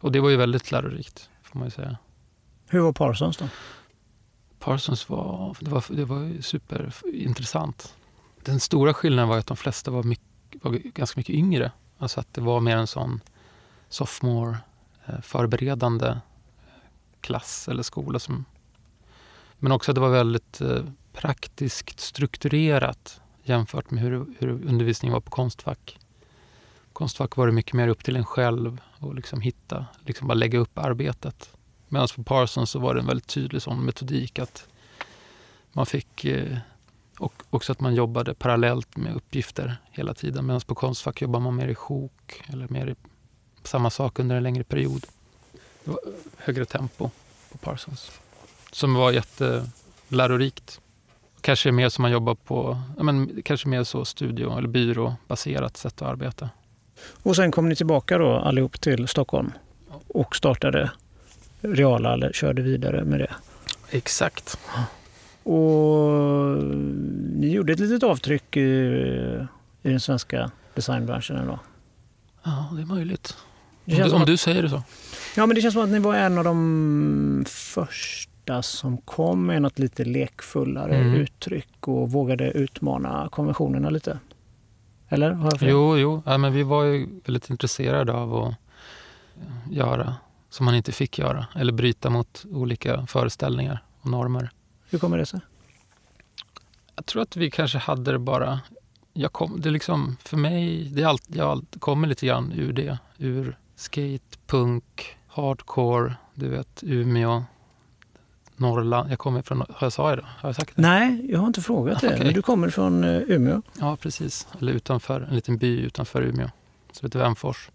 [0.00, 1.96] Och det var ju väldigt lärorikt får man ju säga.
[2.66, 3.48] Hur var Parsons då?
[4.58, 7.94] Parsons var, det var, det var superintressant.
[8.44, 11.72] Den stora skillnaden var att de flesta var, mycket, var ganska mycket yngre.
[11.98, 13.20] Alltså att det var mer en sån
[13.88, 14.56] sophomore
[15.08, 16.16] Eh, förberedande eh,
[17.20, 18.18] klass eller skola.
[18.18, 18.44] Som,
[19.58, 25.20] men också att det var väldigt eh, praktiskt strukturerat jämfört med hur, hur undervisningen var
[25.20, 25.98] på Konstfack.
[26.92, 30.58] Konstfack var det mycket mer upp till en själv och liksom hitta, liksom bara lägga
[30.58, 31.50] upp arbetet.
[31.88, 34.68] Medan på Parsons så var det en väldigt tydlig sån metodik att
[35.72, 36.26] man fick
[37.18, 40.46] och också att man jobbade parallellt med uppgifter hela tiden.
[40.46, 42.94] Medan på Konstfack jobbar man mer i sjok eller mer i
[43.68, 45.06] samma sak under en längre period.
[45.84, 46.00] Det var
[46.36, 47.10] högre tempo
[47.52, 48.10] på Parsons.
[48.72, 50.80] Som var jättelärorikt.
[51.40, 56.02] Kanske mer som man jobbar på, ja men kanske mer så studio eller byråbaserat sätt
[56.02, 56.50] att arbeta.
[57.22, 59.52] Och sen kom ni tillbaka då allihop till Stockholm
[60.08, 60.90] och startade
[61.60, 63.34] Reala, eller körde vidare med det.
[63.90, 64.58] Exakt.
[65.42, 66.64] Och
[67.34, 68.60] ni gjorde ett litet avtryck i,
[69.82, 71.58] i den svenska designbranschen ändå.
[72.42, 73.36] Ja, det är möjligt.
[73.90, 74.82] Om du, om du säger det så.
[75.36, 79.62] ja, men det känns som att ni var en av de första som kom med
[79.62, 81.14] något lite lekfullare Mm.
[81.14, 84.18] uttryck och vågade utmana konventionerna lite.
[85.08, 85.30] Eller?
[85.30, 85.68] Har jag fel?
[85.68, 86.22] Jo, jo.
[86.26, 88.48] Ja, men vi var ju väldigt intresserade av att
[89.36, 90.14] eh, göra
[90.50, 91.46] som man inte fick göra.
[91.56, 94.50] Eller bryta mot olika föreställningar och normer.
[94.90, 95.40] Hur kommer det sig?
[96.96, 98.60] Jag tror att vi kanske hade det bara...
[99.12, 102.72] Jag kom, det är liksom, för mig, det är allt, jag kommer lite grann ur
[102.72, 102.98] det.
[103.18, 107.44] Ur skate, punk, hardcore, du vet, Umeå,
[108.56, 109.10] Norrland.
[109.10, 109.60] Jag kommer från...
[109.60, 110.26] Har jag sagt det?
[110.28, 110.82] Har jag sagt det?
[110.82, 112.06] Nej, jag har inte frågat det.
[112.06, 112.24] Okej.
[112.24, 113.62] Men du kommer från eh, Umeå.
[113.78, 114.48] Ja, precis.
[114.60, 116.50] Eller utanför, en liten by utanför Umeå
[116.92, 117.70] som heter Vemfors.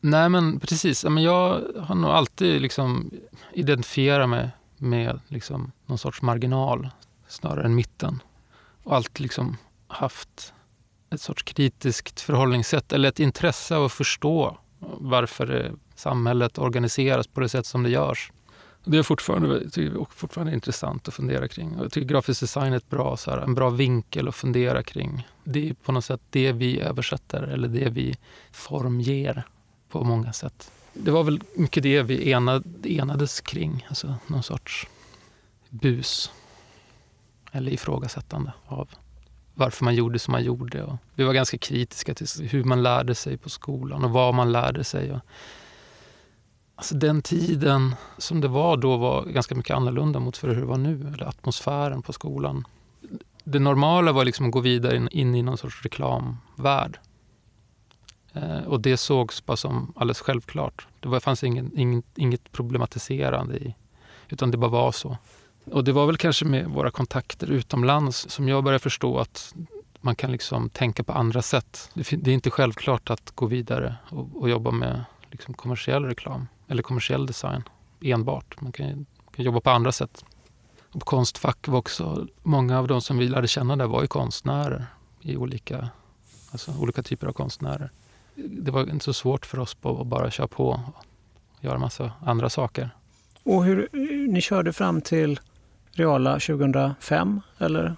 [0.00, 1.04] Nej, men precis.
[1.04, 3.10] Jag har nog alltid liksom
[3.52, 6.88] identifierat mig med liksom någon sorts marginal
[7.28, 8.22] snarare än mitten.
[8.82, 10.54] Och alltid liksom haft
[11.10, 14.58] ett sorts kritiskt förhållningssätt eller ett intresse av att förstå
[14.98, 18.32] varför eh, samhället organiseras på det sätt som det görs.
[18.84, 19.60] Det är fortfarande,
[20.10, 21.74] fortfarande intressant att fundera kring.
[21.78, 25.28] Jag tycker grafisk design är ett bra, så här, en bra vinkel att fundera kring.
[25.44, 28.16] Det är på något sätt det vi översätter eller det vi
[28.52, 29.46] formger
[29.88, 30.70] på många sätt.
[30.92, 33.86] Det var väl mycket det vi enad, enades kring.
[33.88, 34.86] Alltså någon sorts
[35.70, 36.30] bus
[37.52, 38.88] eller ifrågasättande av
[39.54, 40.82] varför man gjorde som man gjorde.
[40.82, 44.52] Och vi var ganska kritiska till hur man lärde sig på skolan och vad man
[44.52, 45.12] lärde sig.
[45.12, 45.20] Och
[46.74, 50.66] Alltså den tiden som det var då var ganska mycket annorlunda mot för hur det
[50.66, 51.12] var nu.
[51.14, 52.64] Eller atmosfären på skolan.
[53.44, 56.98] Det normala var liksom att gå vidare in, in i någon sorts reklamvärld.
[58.32, 60.86] Eh, och det sågs bara som alldeles självklart.
[61.00, 63.74] Det var, fanns ingen, ingen, inget problematiserande i.
[64.28, 65.16] Utan det bara var så.
[65.64, 69.54] Och det var väl kanske med våra kontakter utomlands som jag började förstå att
[70.00, 71.90] man kan liksom tänka på andra sätt.
[71.94, 76.82] Det, är inte självklart att gå vidare och, och jobba med liksom kommersiell reklam eller
[76.82, 77.62] kommersiell design
[78.00, 78.60] enbart.
[78.60, 79.04] Man kan, ju-
[79.36, 80.24] kan jobba på andra sätt.
[80.92, 84.08] Och på Konstfack var också, många av de som vi lärde känna där var ju
[84.08, 84.86] konstnärer
[85.20, 85.88] i olika,
[86.50, 87.90] alltså olika typer av konstnärer.
[88.34, 92.50] Det var inte så svårt för oss att bara köra på och göra massa andra
[92.50, 92.90] saker.
[93.42, 93.88] Och hur,
[94.28, 95.40] ni körde fram till
[95.94, 97.96] Reala 2005, eller?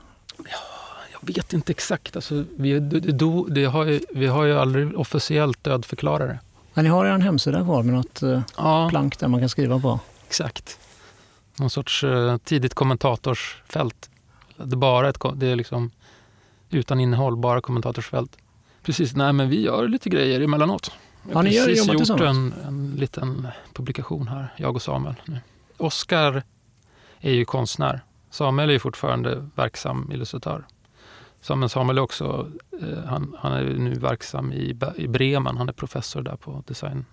[1.13, 2.17] Jag vet inte exakt.
[2.17, 6.39] Alltså, vi, det, det, det har ju, vi har ju aldrig officiellt dödförklarat det.
[6.75, 9.79] Ja, ni har er hemsida kvar med något eh, Ja, plank där man kan skriva
[9.81, 10.01] på.
[10.27, 10.79] exakt.
[11.57, 14.11] någon sorts eh, tidigt kommentatorsfält.
[14.57, 15.91] Det är bara ett, det är liksom
[16.71, 18.37] utan innehåll, bara kommentatorsfält.
[18.83, 20.91] Precis, nej men vi gör lite grejer emellanåt.
[21.23, 25.15] Vi har ni precis gjort en, en liten publikation här, jag och Samuel.
[25.25, 25.39] Nu.
[25.77, 26.43] Oskar
[27.25, 28.01] är ju konstnär.
[28.31, 30.67] Samuel är ju fortfarande verksam illustratör.
[31.41, 32.51] Samuel, Samuel är också,
[32.83, 35.57] eh, han, han, är nu verksam i, i Bremen.
[35.57, 37.05] Han är professor där på design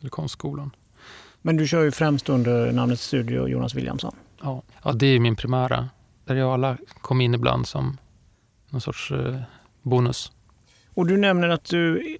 [0.00, 0.70] eller konstskolan.
[1.42, 4.14] Men du kör ju främst under namnet Studio Jonas Williamson.
[4.42, 5.88] Ja, ja det är min primära.
[6.24, 7.96] Reala kom in ibland som
[8.70, 9.36] någon sorts eh,
[9.82, 10.32] bonus.
[10.94, 12.16] Och du nämner att du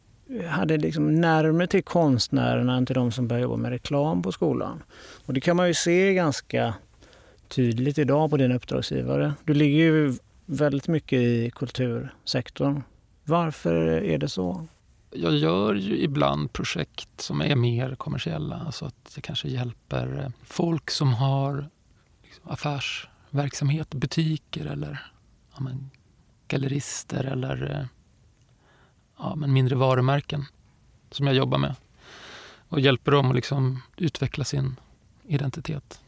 [0.48, 4.82] hade liksom närmare till konstnärerna än till de som började jobba med reklam på skolan.
[5.26, 6.74] Och det kan man ju se ganska
[7.50, 9.34] tydligt idag på dina uppdragsgivare.
[9.44, 10.14] Du ligger ju
[10.46, 12.82] väldigt mycket i kultursektorn.
[13.24, 14.66] Varför är det så?
[15.10, 18.62] Jag gör ju ibland projekt som är mer kommersiella.
[18.66, 21.68] Alltså att jag kanske hjälper eh, folk som har
[22.22, 25.12] liksom affärsverksamhet, butiker eller
[25.54, 25.90] ja, men,
[26.48, 27.86] gallerister eller eh,
[29.18, 30.44] ja, men mindre varumärken
[31.10, 31.74] som jag jobbar med.
[32.68, 34.76] Och hjälper dem att liksom utveckla sin
[35.26, 35.99] identitet.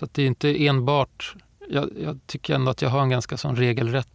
[0.00, 1.34] Så att det är inte enbart...
[1.68, 4.08] Jag, jag, tycker ändå att jag har en ganska sån regelrätt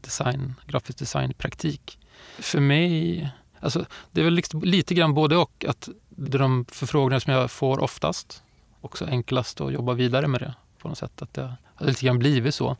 [0.00, 1.98] design, grafisk designpraktik.
[2.38, 3.30] För mig...
[3.60, 5.64] Alltså, det är väl liksom lite grann både och.
[5.68, 8.42] att Det är de förfrågningar som jag får oftast.
[8.80, 11.22] Också enklast att jobba vidare med det på något sätt.
[11.22, 12.76] Att det har lite grann blivit så.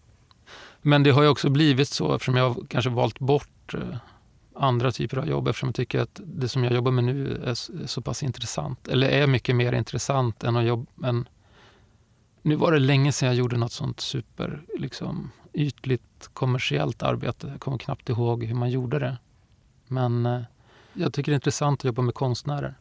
[0.83, 3.97] Men det har ju också blivit så eftersom jag har kanske valt bort eh,
[4.55, 7.87] andra typer av jobb eftersom jag tycker att det som jag jobbar med nu är
[7.87, 8.89] så pass intressant.
[8.89, 11.09] Eller är mycket mer intressant än att jobba...
[11.09, 11.29] Än,
[12.47, 17.49] nu var det länge sedan jag gjorde något sånt super liksom, ytligt kommersiellt arbete.
[17.49, 19.19] Jag kommer knappt ihåg hur man gjorde det.
[19.87, 20.43] Men eh,
[20.93, 22.75] jag tycker det är intressant att jobba med konstnärer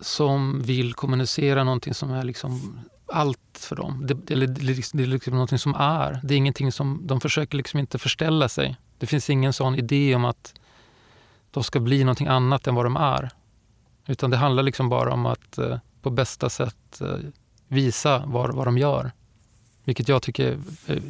[0.00, 4.06] som vill kommunicera någonting som är liksom allt för dem.
[4.06, 4.46] Det, det, det,
[4.92, 6.20] det är liksom någonting som är.
[6.22, 8.76] Det är ingenting som, de försöker liksom inte förställa sig.
[8.98, 10.54] Det finns ingen sån idé om att
[11.50, 13.30] de ska bli någonting annat än vad de är.
[14.06, 17.18] Utan det handlar liksom bara om att eh, på bästa sätt eh,
[17.74, 19.10] visa vad, vad de gör.
[19.84, 21.02] Vilket jag tycker är,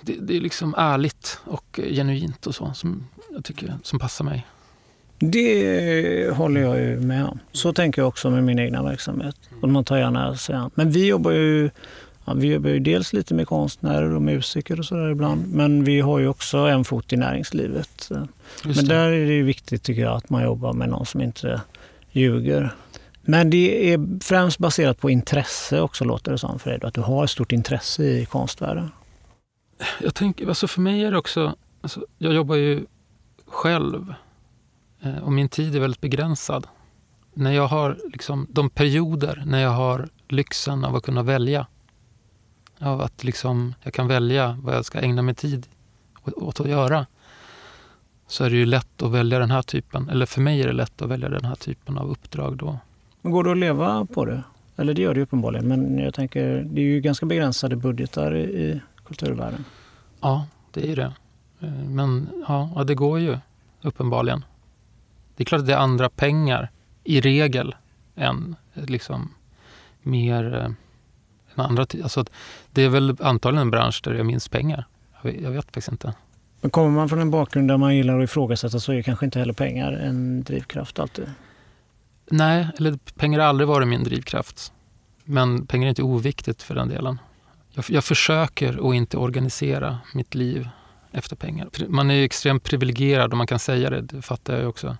[0.00, 4.46] det, det, är liksom ärligt och genuint och så som jag tycker som passar mig.
[5.18, 7.38] Det håller jag ju med om.
[7.52, 9.36] Så tänker jag också med min egna verksamhet.
[9.62, 10.70] Och man tar gärna sig an.
[10.74, 11.70] Men vi jobbar ju
[12.26, 15.54] Ja, vi jobbar ju dels lite med konstnärer och musiker och sådär ibland.
[15.54, 18.10] Men vi har ju också en fot i näringslivet.
[18.64, 21.60] Just men där är det viktigt tycker jag att man jobbar med någon som inte
[22.12, 22.74] ljuger.
[23.26, 26.80] Men det är främst baserat på intresse också låter det som för dig.
[26.82, 28.90] Att du har ett stort intresse i konstvärlden.
[30.00, 32.86] Jag tänker, alltså för mig är det också, alltså jag jobbar ju
[33.46, 34.14] själv
[35.02, 36.66] eh, och min tid är väldigt begränsad.
[37.34, 41.66] När jag har liksom, de perioder när jag har lyxen av att kunna välja
[42.80, 45.66] av att liksom jag kan välja vad jag ska ägna min tid
[46.24, 47.06] åt att göra
[48.26, 50.72] så är det ju lätt att välja den här typen, eller för mig är det
[50.72, 52.78] lätt att välja den här typen av uppdrag då.
[53.26, 54.42] Men går det att leva på det?
[54.76, 58.80] Eller det gör det uppenbarligen, men jag tänker det är ju ganska begränsade budgetar i
[59.04, 59.64] kulturvärlden.
[60.20, 61.12] Ja, det är ju det.
[61.60, 63.38] Eh, men ja, det går ju
[63.82, 64.44] uppenbarligen.
[65.36, 66.70] Det är klart att det är andra pengar
[67.04, 67.74] i regel
[68.14, 69.28] än liksom
[70.02, 72.24] mer eh, andra, alltså,
[72.72, 74.84] det är väl antagligen en bransch där det är minst pengar.
[75.22, 76.14] Jag vet, jag vet faktiskt inte.
[76.60, 79.38] Men kommer man från en bakgrund där man gillar att ifrågasätta så är kanske inte
[79.38, 81.26] heller pengar en drivkraft alltid?
[82.30, 84.72] Nej, eller pengar har aldrig varit min drivkraft.
[85.24, 87.20] Men pengar är inte oviktigt för den delen.
[87.72, 90.68] Jag, jag försöker att inte organisera mitt liv
[91.12, 91.68] efter pengar.
[91.88, 94.96] Man är ju extremt privilegierad om man kan säga det, det fattar jag också.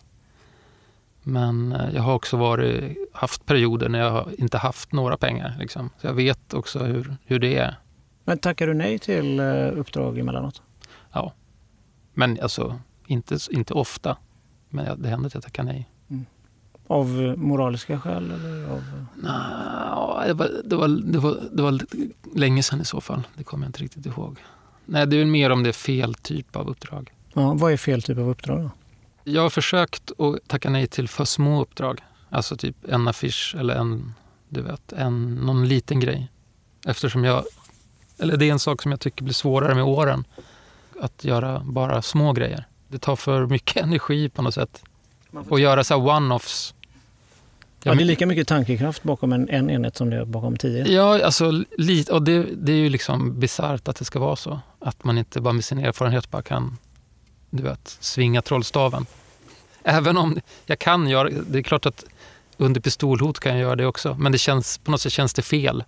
[1.22, 5.56] Men eh, jag har också varit, haft perioder när jag inte haft några pengar.
[5.58, 5.90] Liksom.
[6.00, 7.76] Så jag vet också hur, hur det är.
[8.24, 10.62] Men tackar du nej till eh, uppdrag emellanåt?
[11.12, 11.32] Ja.
[12.14, 14.16] Men alltså, inte, inte ofta.
[14.68, 15.90] Men det händer att jag tackar nej.
[16.86, 18.30] Av moraliska skäl?
[18.30, 19.06] Eller av...
[19.14, 21.80] Nej, det var, det, var, det, var, det var
[22.34, 23.22] länge sedan i så fall.
[23.34, 24.38] Det kommer jag inte riktigt ihåg.
[24.84, 27.12] Nej, det är mer om det är fel typ av uppdrag.
[27.32, 28.70] Ja, vad är fel typ av uppdrag då?
[29.24, 32.00] Jag har försökt att tacka nej till för små uppdrag.
[32.30, 34.14] Alltså typ en affisch eller en,
[34.48, 36.30] du vet, en, någon liten grej.
[36.86, 37.44] Eftersom jag,
[38.18, 40.24] eller det är en sak som jag tycker blir svårare med åren.
[41.00, 42.66] Att göra bara små grejer.
[42.88, 44.82] Det tar för mycket energi på något sätt.
[45.48, 46.74] Och göra så one-offs.
[47.86, 50.86] Ja, det är lika mycket tankekraft bakom en, en enhet som det är bakom tio.
[50.88, 51.64] Ja, alltså,
[52.10, 54.60] och det, det är ju liksom bisarrt att det ska vara så.
[54.78, 56.76] Att man inte bara med sin erfarenhet bara kan
[57.50, 59.06] du vet, svinga trollstaven.
[59.82, 62.04] Även om jag kan göra det, är klart att
[62.56, 65.42] under pistolhot kan jag göra det också, men det känns, på något sätt känns det
[65.42, 65.84] fel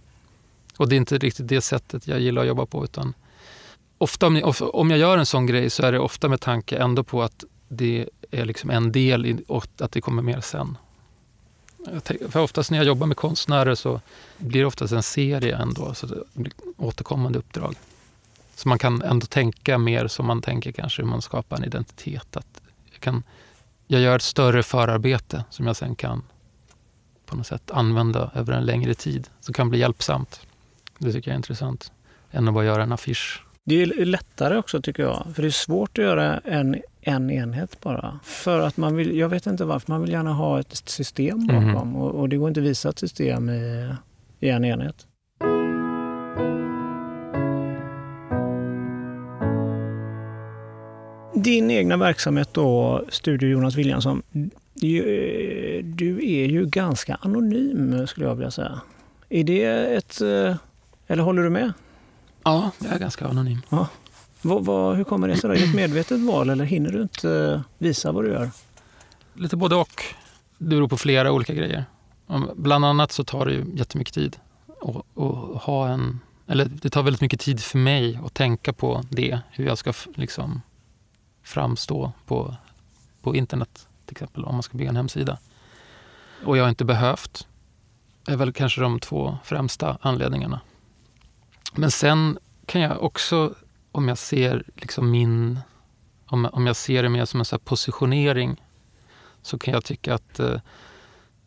[0.77, 2.85] Och det är inte riktigt det sättet jag gillar att jobba på.
[2.85, 3.15] utan
[3.99, 7.05] ofta om om jag gör en sån grej så är det ofta med tanke ändå
[7.05, 10.77] på att det är liksom en del i, och att det kommer mer sen.
[12.29, 14.01] För oftast när jag jobbar med konstnärer så
[14.39, 17.75] blir det oftast en serie ändå, så det blir återkommande uppdrag.
[18.55, 22.37] Så man kan ändå tänka mer som man tänker kanske hur man skapar en identitet.
[22.37, 22.61] Att
[22.93, 23.23] jag, kan,
[23.87, 26.23] jag gör ett större förarbete som jag sen kan
[27.27, 29.29] på något sätt använda över en längre tid.
[29.41, 30.41] Som kan bli hjälpsamt.
[30.99, 31.93] Det tycker jag är intressant.
[32.31, 33.45] Än att bara göra en affisch.
[33.69, 35.27] Det är lättare också tycker jag.
[35.35, 38.21] För det är svårt att göra en, en enhet bara.
[38.25, 41.65] För att man vill, jag vet inte varför, man vill gärna ha ett system bakom.
[41.65, 41.97] Mm.
[41.97, 43.89] Och, och, det går inte att visa ett system i,
[44.41, 45.07] i en enhet.
[51.35, 54.23] Din egna verksamhet då, Studio Jonas Williamson.
[55.83, 58.81] Du är ju ganska anonym skulle jag vilja säga.
[59.29, 59.65] Är det
[59.97, 60.21] ett...
[61.07, 61.73] Eller håller du med?
[62.49, 63.63] Ja, jag är ganska anonym.
[63.69, 63.89] Ja.
[64.43, 65.51] Vad, vad, hur kommer det sig?
[65.51, 68.51] Är det ett medvetet val eller hinner du inte visa vad du gör?
[69.35, 70.03] Lite både och.
[70.59, 71.85] Det beror på flera olika grejer.
[72.55, 74.37] Bland annat så tar det ju jättemycket tid
[74.81, 76.21] att ha en...
[76.47, 79.39] Eller det tar väldigt mycket tid för mig att tänka på det.
[79.51, 80.63] Hur jag ska liksom
[81.43, 82.57] framstå på,
[83.23, 85.39] på internet till exempel om man ska bygga en hemsida.
[86.45, 87.47] Och jag har inte behövt.
[88.25, 90.61] Det är väl kanske de två främsta anledningarna.
[91.75, 93.55] Men sen kan jag också,
[93.93, 95.61] om jag ser liksom min...
[96.27, 98.63] Om, om jag ser det mer som en så positionering
[99.43, 100.61] så kan jag tycka att, eh,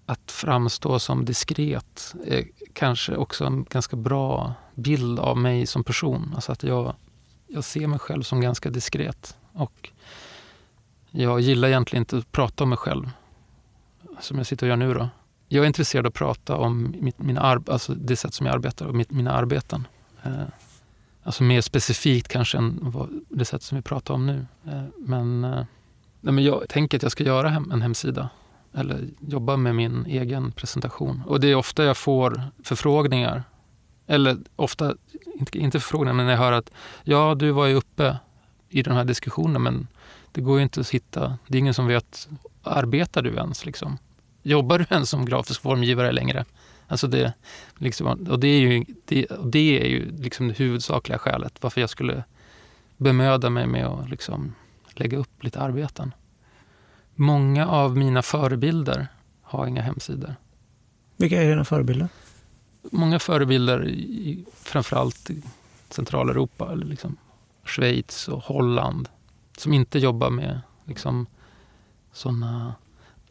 [0.06, 2.44] att framstå som diskret är
[2.74, 6.32] kanske också en ganska bra bild av mig som person.
[6.36, 6.96] Alltså att jag,
[7.48, 9.38] jag ser mig själv som ganska diskret.
[9.54, 9.90] Och
[11.12, 13.10] jag gillar egentligen inte att prata om mig själv,
[14.20, 14.94] som jag sitter och gör nu.
[14.94, 15.10] Då.
[15.48, 18.86] Jag är intresserad av att prata om mitt, mina alltså det sätt som jag arbetar
[18.86, 19.88] och mitt, mina arbeten.
[20.24, 20.44] Eh,
[21.24, 22.94] alltså mer specifikt kanske än
[23.30, 24.46] det sätt som vi pratar om nu.
[24.68, 25.66] Eh, men, eh,
[26.22, 28.30] nej, men jag tänker att jag ska göra hem, en hemsida
[28.74, 31.24] eller jobba med min egen presentation.
[31.28, 33.44] Och det är ofta jag får förfrågningar.
[34.08, 34.96] Eller ofta,
[35.40, 36.72] inte, inte förfrågningar, men när jag hör att
[37.04, 38.18] ja, du var ju uppe
[38.70, 39.88] i den här diskussionen men
[40.32, 42.30] det går ju inte att hitta, det är ingen som vet,
[42.64, 43.66] arbetar du ens?
[43.66, 43.98] Liksom?
[44.44, 46.46] Jobbar du ens som grafisk formgivare längre?
[46.92, 47.34] Alltså det,
[47.78, 51.90] liksom, och det är ju, det, det är ju liksom det huvudsakliga skälet varför jag
[51.90, 52.24] skulle
[52.98, 54.56] bemöda mig med att liksom
[54.94, 56.14] lägga upp lite arbeten.
[57.16, 59.08] Många av mina förebilder
[59.42, 60.36] har inga hemsidor.
[61.18, 62.10] Vilka är dina förebilder?
[62.92, 65.42] Många förebilder, i, framförallt i
[65.90, 67.18] Centraleuropa, eller liksom
[67.64, 69.10] Schweiz och Holland,
[69.58, 71.26] som inte jobbar med liksom,
[72.14, 72.76] såna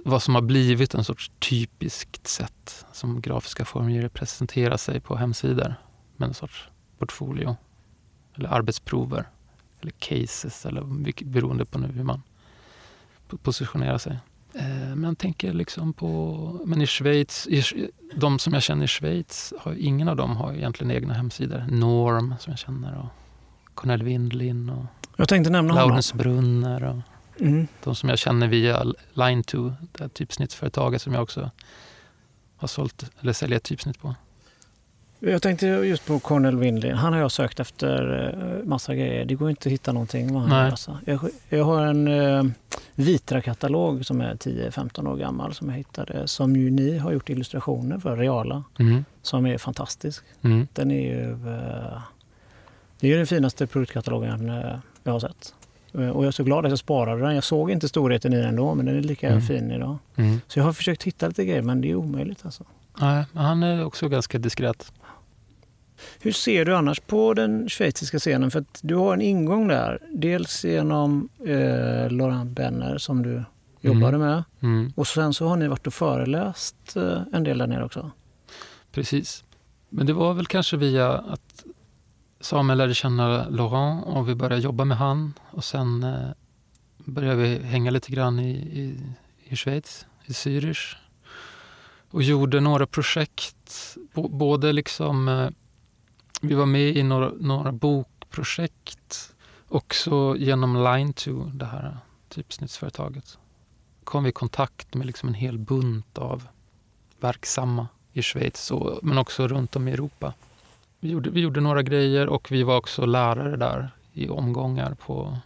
[0.05, 5.75] vad som har blivit en sorts typiskt sätt som grafiska formgivare presenterar sig på hemsidor
[6.17, 7.57] med en sorts portfolio
[8.35, 9.29] eller arbetsprover
[9.81, 10.85] eller cases eller
[11.25, 12.23] beroende på nu hur man
[13.43, 14.19] positionerar sig.
[14.55, 17.49] Eh, men tänker liksom på, men i Schweiz,
[18.15, 21.67] de som jag känner i Schweiz, har, ingen av dem har egentligen egna hemsidor.
[21.69, 23.07] Norm som jag känner och
[23.75, 24.85] Cornel Windlin och
[25.17, 26.85] jag tänkte nämna Laurens Brunner.
[26.85, 26.97] Och,
[27.41, 27.67] Mm.
[27.85, 28.85] De som jag känner via
[29.15, 31.51] Line2, det typsnittsföretaget som jag också
[32.57, 34.15] har sålt eller säljer typsnitt på.
[35.23, 36.93] Jag tänkte just på Cornel Windley.
[36.93, 38.29] Han har jag sökt efter
[38.61, 39.25] eh, massa grejer.
[39.25, 40.71] Det går inte att hitta någonting vad han Nej.
[40.71, 40.99] Alltså.
[41.05, 42.45] Jag, jag har en uh,
[42.95, 46.29] Vitra-katalog som är 10-15 år gammal som jag hittade.
[46.29, 48.65] Som ju ni har gjort illustrationer för, Reala.
[48.79, 49.05] Mm.
[49.23, 50.25] Som är fantastisk.
[50.43, 50.69] Mm.
[50.73, 51.31] Den är ju...
[51.31, 52.01] Uh,
[53.01, 54.47] det är ju den finaste produktkatalogen
[55.03, 55.55] jag har sett.
[55.95, 57.35] Eh, och jag är så glad att jag sparade den.
[57.35, 59.43] Jag såg inte storheten i den då, men den är lika mm.
[59.43, 59.99] fin idag.
[60.17, 60.41] Mm.
[60.47, 62.65] Så jag har försökt hitta lite grejer, men det är omöjligt alltså.
[63.01, 64.93] Nej, han är också ganska diskret.
[66.21, 68.51] Hur ser du annars på den schweiziska scenen?
[68.51, 69.99] För du har en ingång där.
[70.13, 73.45] Dels genom eh, Laurent Benner som du
[73.81, 74.21] jobbade mm.
[74.21, 74.45] med.
[74.61, 74.93] Mm.
[74.97, 78.11] Och sen så har ni varit och föreläst eh, en del där nere också.
[78.93, 79.45] Precis.
[79.89, 81.50] Men det var väl kanske via att
[82.41, 85.33] Samuel lärde känna Laurent och vi började jobba med han.
[85.51, 86.31] Och sen eh,
[86.99, 89.01] började vi hänga lite grann i, i,
[89.45, 90.97] i Schweiz, i Zürich.
[92.11, 93.97] Och gjorde några projekt.
[94.15, 95.29] B både liksom...
[95.29, 95.49] Eh,
[96.43, 99.35] vi var med i några, några bokprojekt.
[99.69, 101.97] Också genom Line2, det här eh,
[102.29, 103.39] typsnittsföretaget.
[104.05, 106.49] kom vi i kontakt med liksom en hel bunt av
[107.21, 110.35] verksamma i Schweiz, och, men också runt om i Europa.
[111.01, 115.39] Vi gjorde, vi gjorde några grejer och vi var också lärare där i omgångar på,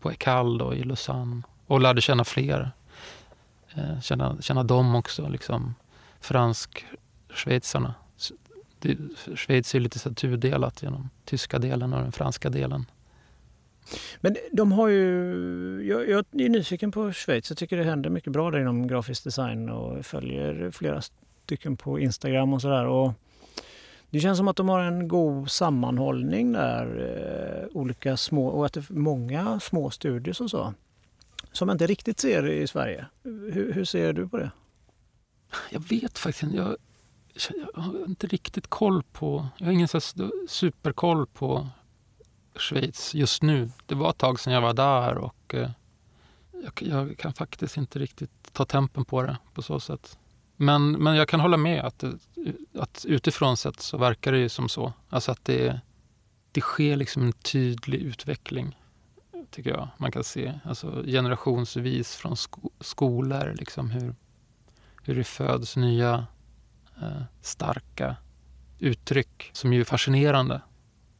[0.00, 1.42] på Ecal och i Lausanne.
[1.66, 2.70] Och lärde känna fler.
[3.74, 5.74] Eh, känna, känna dem också, liksom
[6.20, 7.94] fransk-schweizarna.
[9.34, 12.86] Schweiz är lite så tudelat genom tyska delen och den franska delen.
[14.20, 15.86] Men de har ju...
[15.88, 17.50] Jag, jag är nyfiken på Schweiz.
[17.50, 21.02] Jag tycker det händer mycket bra där inom grafisk design och följer flera
[21.44, 23.14] stycken på Instagram och sådär.
[24.10, 26.86] Det känns som att de har en god sammanhållning där.
[27.72, 30.74] Eh, olika små, och att det är många små studier och så.
[31.52, 33.06] Som man inte riktigt ser i Sverige.
[33.22, 34.50] Hur, hur ser du på det?
[35.70, 36.56] Jag vet faktiskt inte.
[36.56, 36.76] Jag,
[37.74, 39.48] jag har inte riktigt koll på...
[39.58, 40.00] Jag har ingen så
[40.48, 41.68] superkoll på
[42.56, 43.70] Schweiz just nu.
[43.86, 45.70] Det var ett tag sedan jag var där och eh,
[46.64, 50.18] jag, jag, kan faktiskt inte riktigt ta tempen på det på så sätt.
[50.62, 52.04] Men, men jag kan hålla med att,
[52.74, 54.92] att utifrån sett så verkar det ju som så.
[55.08, 55.80] Alltså att det,
[56.52, 58.78] det sker liksom en tydlig utveckling,
[59.50, 60.58] tycker jag man kan se.
[60.64, 64.14] Alltså generationsvis från sko skolor, liksom hur,
[65.02, 66.26] hur det föds nya
[67.02, 68.16] eh, starka
[68.78, 70.60] uttryck som ju är fascinerande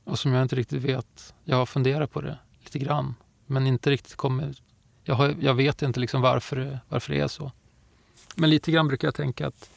[0.05, 1.35] och som jag inte riktigt vet.
[1.45, 3.15] Jag har funderat på det lite grann,
[3.47, 4.63] men inte riktigt kommit...
[5.05, 7.53] Jag, har, jag vet inte liksom varför, varför det är så.
[8.37, 9.71] Men lite grann brukar jag tänka att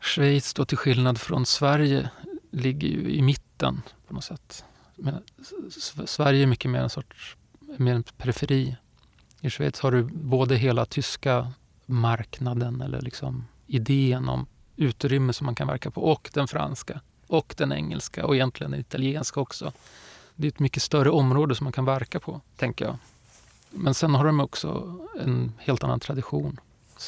[0.00, 2.10] Schweiz då till skillnad från Sverige
[2.50, 4.64] ligger ju i mitten på något sätt.
[4.96, 5.22] Men
[6.06, 7.36] Sverige är mycket mer en sorts
[7.76, 8.76] mer en periferi.
[9.40, 11.52] I Schweiz har du både hela tyska
[11.86, 14.46] marknaden eller liksom idén om
[14.76, 18.80] utrymme som man kan verka på och den franska och den engelska och egentligen den
[18.80, 19.72] italienska också.
[20.34, 22.98] Det är ett mycket större område som man kan verka på, tänker jag.
[23.70, 26.60] Men sen har de också en helt annan tradition.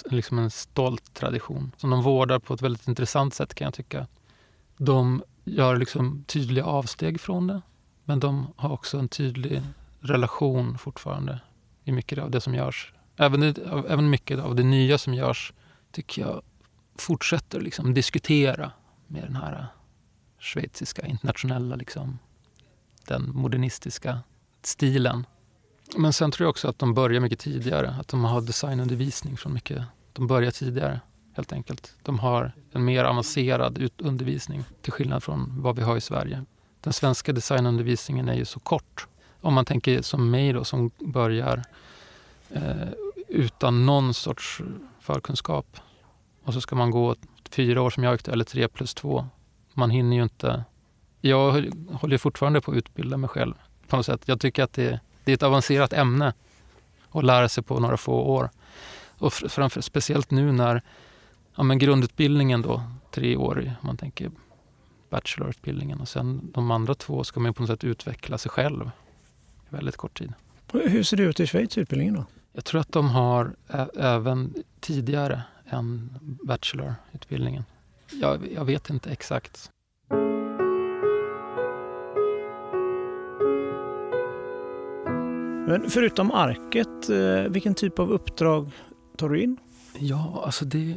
[0.04, 4.06] Liksom en stolt tradition som de vårdar på ett väldigt intressant sätt kan jag tycka.
[4.76, 7.62] De gör liksom tydliga avsteg från det.
[8.04, 9.62] Men de har också en tydlig
[10.00, 11.40] relation fortfarande
[11.84, 12.94] i mycket av det som görs.
[13.16, 15.52] Även, det, även mycket av det nya som görs
[15.90, 16.42] tycker jag
[16.98, 18.72] fortsätter liksom diskutera
[19.06, 19.66] med den här
[20.38, 22.18] schweiziska, internationella, liksom,
[23.06, 24.20] den modernistiska
[24.62, 25.26] stilen.
[25.96, 29.54] Men sen tror jag också att de börjar mycket tidigare, att de har designundervisning från
[29.54, 29.82] mycket,
[30.12, 31.00] de börjar tidigare
[31.34, 31.94] helt enkelt.
[32.02, 36.44] De har en mer avancerad undervisning till skillnad från vad vi har i Sverige.
[36.80, 39.06] Den svenska designundervisningen är ju så kort.
[39.40, 41.62] Om man tänker som mig då som börjar
[42.50, 42.88] eh,
[43.28, 44.60] utan någon sorts
[45.00, 45.76] förkunskap
[46.44, 47.16] och så ska man gå
[47.50, 49.26] fyra år som jag eller tre plus två
[49.74, 50.64] man hinner ju inte...
[51.20, 53.54] Jag håller fortfarande på att utbilda mig själv
[53.88, 54.22] på något sätt.
[54.24, 56.34] Jag tycker att det, det är ett avancerat ämne
[57.10, 58.50] att lära sig på några få år.
[59.18, 60.82] Och framför, speciellt nu när
[61.56, 64.30] ja, men grundutbildningen då, tre år, om man tänker
[65.10, 68.90] bachelorutbildningen och sen de andra två ska man på något sätt utveckla sig själv
[69.70, 70.32] i väldigt kort tid.
[70.72, 72.24] Hur ser det ut i Schweiz, utbildningen då?
[72.52, 73.54] Jag tror att de har
[73.96, 77.64] även tidigare än bachelorutbildningen.
[78.10, 79.70] Jag, jag vet inte exakt.
[85.72, 88.70] Men förutom arket, eh, vilken typ av uppdrag
[89.16, 89.56] tar du in?
[89.98, 90.96] Ja, alltså det,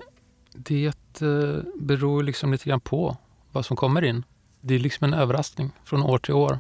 [0.52, 0.86] det
[1.22, 3.18] eh, beror liksom lite grann på
[3.52, 4.24] vad som kommer in.
[4.62, 6.60] Det är liksom en överraskning från år till år,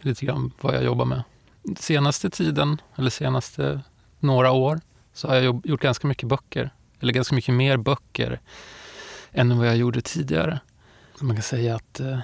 [0.00, 1.22] lite grann vad jag jobbar med.
[1.76, 3.80] Senaste tiden, eller senaste
[4.20, 4.80] några år,
[5.12, 6.70] så har jag gjort ganska mycket böcker.
[7.00, 8.40] Eller ganska mycket mer böcker
[9.32, 10.60] än vad jag gjorde tidigare.
[11.20, 12.18] Man kan säga att eh,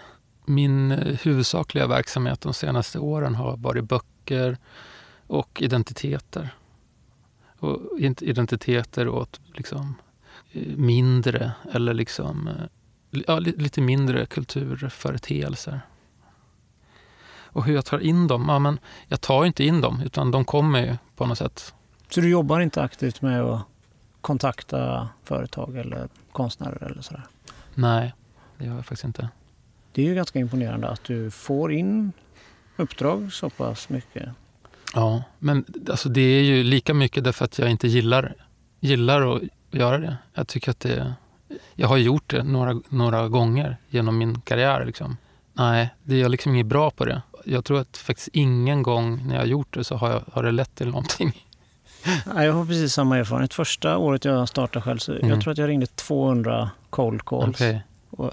[0.45, 0.91] min
[1.23, 4.59] huvudsakliga verksamhet de senaste åren har varit böcker
[5.31, 6.55] och identiteter.
[7.59, 7.81] Och
[8.21, 9.95] identiteter åt liksom
[10.53, 12.55] eh, mindre eller liksom eh,
[13.27, 15.81] ja, lite mindre kulturföreteelser.
[17.53, 18.45] Och hur jag tar in dem?
[18.49, 18.79] Ja, men
[19.09, 21.75] jag tar inte in dem, utan de kommer på något sätt.
[22.09, 23.63] Så du jobbar inte aktivt med att
[24.21, 27.27] kontakta företag eller konstnärer eller sådär?
[27.75, 28.15] Nej,
[28.59, 29.29] det gör jag faktiskt inte.
[29.93, 32.13] Det är ju ganska imponerande att du får in
[32.77, 34.29] uppdrag så pass mycket.
[34.95, 38.35] Ja, men alltså det är ju lika mycket därför att jag inte gillar,
[38.81, 40.17] gillar att göra det.
[40.35, 41.15] Jag tycker att det...
[41.75, 44.85] Jag har gjort det några, några gånger genom min karriär.
[44.85, 45.17] Liksom.
[45.53, 47.23] Nej, det är jag liksom inget bra på det.
[47.45, 50.43] Jag tror att faktiskt ingen gång när jag har gjort det så har, jag, har
[50.43, 51.47] det lett till någonting.
[52.37, 53.55] Jag har precis samma erfarenhet.
[53.55, 55.29] Första året jag startade själv så mm.
[55.29, 57.61] jag tror att jag ringde 200 cold calls.
[57.61, 57.79] Okay.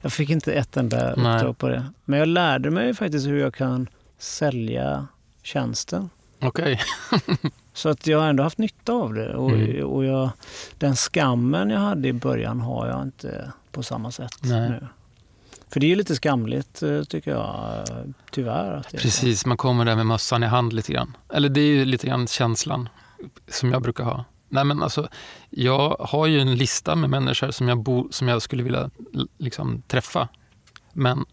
[0.00, 1.86] jag fick inte ett enda uppdrag på det.
[2.04, 5.06] Men jag lärde mig faktiskt hur jag kan sälja
[5.42, 6.10] tjänsten.
[6.40, 6.80] Okej.
[7.12, 7.50] Okay.
[7.72, 9.36] så att jag har ändå haft nytta av det.
[9.36, 9.86] Och, mm.
[9.86, 10.30] och jag,
[10.78, 14.70] den skammen jag hade i början har jag inte på samma sätt Nej.
[14.70, 14.86] nu.
[15.68, 17.84] För det är lite skamligt eh, tycker jag,
[18.30, 18.82] tyvärr.
[18.90, 21.16] Precis, man kommer där med mössan i hand lite grann.
[21.32, 22.88] Eller det är ju lite grann känslan
[23.48, 24.24] som jag brukar ha.
[24.48, 25.08] Nej, men alltså,
[25.50, 28.90] jag har ju en lista med människor som jag, bo, som jag skulle vilja
[29.38, 30.28] liksom, träffa.
[30.92, 31.24] Men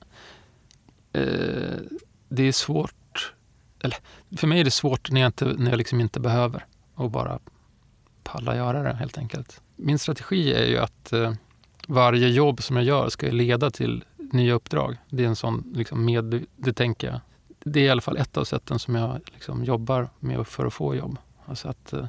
[1.13, 1.77] eh,
[2.29, 2.93] det är svårt.
[3.83, 3.97] Eller,
[4.37, 7.39] för mig är det svårt när jag, inte, när jag liksom inte behöver och bara
[8.23, 9.61] palla göra det helt enkelt.
[9.75, 11.33] Min strategi är ju att eh,
[11.87, 14.97] varje jobb som jag gör ska leda till nya uppdrag.
[15.09, 17.19] Det är en sån liksom, med, det tänker jag.
[17.59, 20.73] Det är i alla fall ett av sätten som jag liksom, jobbar med för att
[20.73, 21.17] få jobb.
[21.45, 22.05] Alltså att eh,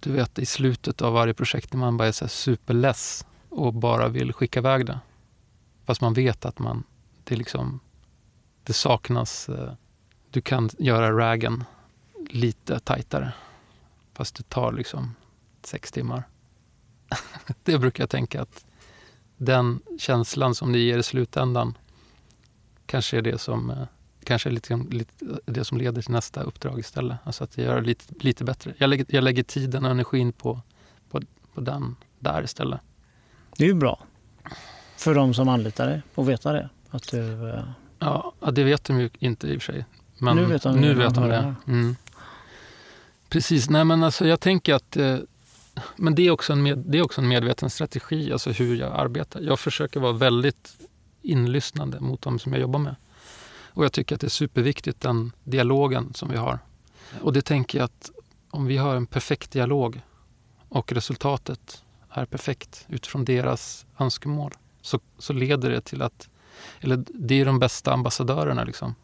[0.00, 4.08] du vet i slutet av varje projekt när man bara är så superless och bara
[4.08, 5.00] vill skicka iväg det.
[5.84, 6.84] Fast man vet att man,
[7.24, 7.80] det, liksom,
[8.62, 9.72] det saknas, eh,
[10.30, 11.64] du kan göra ragen
[12.30, 13.32] lite tajtare.
[14.14, 15.14] Fast det tar liksom
[15.62, 16.22] sex timmar.
[17.62, 18.64] det brukar jag tänka att
[19.36, 21.78] den känslan som det ger i slutändan
[22.86, 23.86] kanske är det som eh,
[24.24, 27.18] kanske är lite, lite, det som leder till nästa uppdrag istället.
[27.24, 28.74] Alltså att jag gör det lite, lite bättre.
[28.78, 30.60] Jag lägger, jag lägger tiden och energin på,
[31.10, 31.22] på,
[31.54, 32.80] på den där istället.
[33.56, 34.04] Det är ju bra
[34.98, 36.68] för de som anlitar dig att veta det.
[36.90, 37.64] Att du, eh...
[37.98, 39.84] ja, det vet de ju inte i och för sig.
[40.18, 41.54] Men nu vet de, nu vet de det.
[41.66, 41.96] Mm.
[43.28, 43.70] Precis.
[43.70, 45.18] Nej, men alltså, jag tänker att eh,
[45.96, 48.92] men det är, också en med, det är också en medveten strategi, alltså hur jag
[48.92, 49.40] arbetar.
[49.40, 50.76] Jag försöker vara väldigt
[51.22, 52.96] inlyssnande mot dem som jag jobbar med.
[53.70, 56.58] Och jag tycker att det är superviktigt, den dialogen som vi har.
[57.20, 58.10] Och det tänker jag att
[58.50, 60.00] om vi har en perfekt dialog
[60.68, 66.28] och resultatet är perfekt utifrån deras önskemål så, så leder det till att,
[66.80, 68.94] eller det är de bästa ambassadörerna liksom.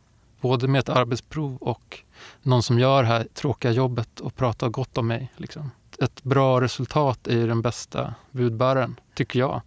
[0.45, 2.01] Både med ett arbetsprov och
[2.42, 5.32] någon som gör det här tråkiga jobbet och pratar gott om mig.
[5.36, 5.70] Liksom.
[6.01, 9.62] Ett bra resultat är den bästa budbäraren, tycker jag.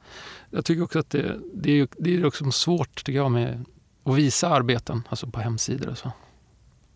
[0.50, 3.66] Jag tycker också att det, det är, det är också svårt tycker jag, med
[4.04, 6.12] att visa arbeten, alltså på hemsidor och så.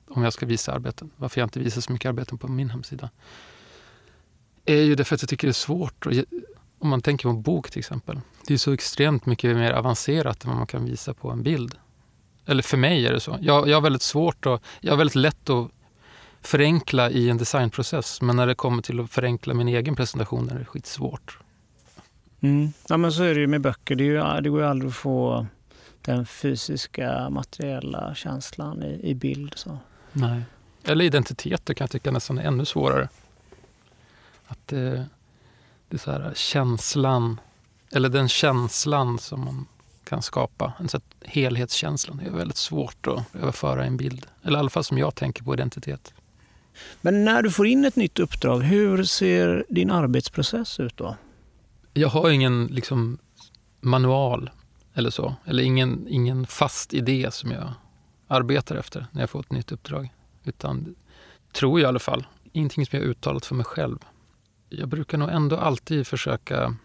[0.10, 1.12] Om jag ska visa arbeten.
[1.16, 3.10] Varför jag inte visar så mycket arbeten på min hemsida.
[4.66, 6.06] är ju därför att jag tycker det är svårt.
[6.80, 8.20] Om man tänker på en bok till exempel.
[8.48, 11.78] Det är så extremt mycket mer avancerat än vad man kan visa på en bild.
[12.52, 13.38] Eller för mig är det så.
[13.41, 15.72] Jag, jag har väldigt svårt och jag har väldigt lätt att
[16.41, 18.22] förenkla i en designprocess.
[18.22, 21.39] Men när det kommer till att förenkla min egen presentation är det skitsvårt.
[22.41, 22.74] Mm.
[22.88, 23.95] Ja, men så är det ju med böcker.
[23.95, 25.45] Det, är ju, det går ju aldrig att få
[26.02, 29.54] den fysiska materiella känslan i, i bild.
[29.56, 29.78] Så.
[30.12, 30.41] Nej.
[30.84, 33.10] Eller identiteter kan jag tycka nästan är ännu svårare.
[34.47, 35.06] Att det,
[35.89, 37.39] det är så här känslan,
[37.91, 39.66] eller den känslan som man
[40.12, 44.28] kan skapa, en så helhetskänslan, är väldigt svårt att överföra i en bild.
[44.43, 46.14] Eller i alla fall som jag tänker på identitet.
[47.01, 51.16] Men när du får in ett nytt uppdrag, hur ser din arbetsprocess ut då?
[51.93, 53.18] Jag har ingen liksom,
[53.82, 54.49] manual
[54.93, 55.36] eller så.
[55.45, 57.74] Eller ingen, ingen fast idé som jag
[58.28, 60.09] arbetar efter när jag får ett nytt uppdrag.
[60.43, 60.95] Utan,
[61.53, 63.97] tror jag i alla fall, ingenting som jag uttalat för mig själv.
[64.70, 66.76] Jag brukar nog ändå alltid försöka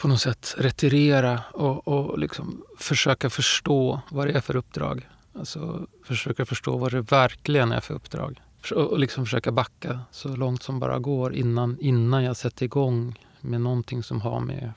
[0.00, 5.08] på något sätt retirera och, och liksom försöka förstå vad det är för uppdrag.
[5.34, 8.40] Alltså försöka förstå vad det verkligen är för uppdrag.
[8.74, 13.60] Och liksom försöka backa så långt som bara går innan, innan jag sätter igång med
[13.60, 14.72] någonting som har med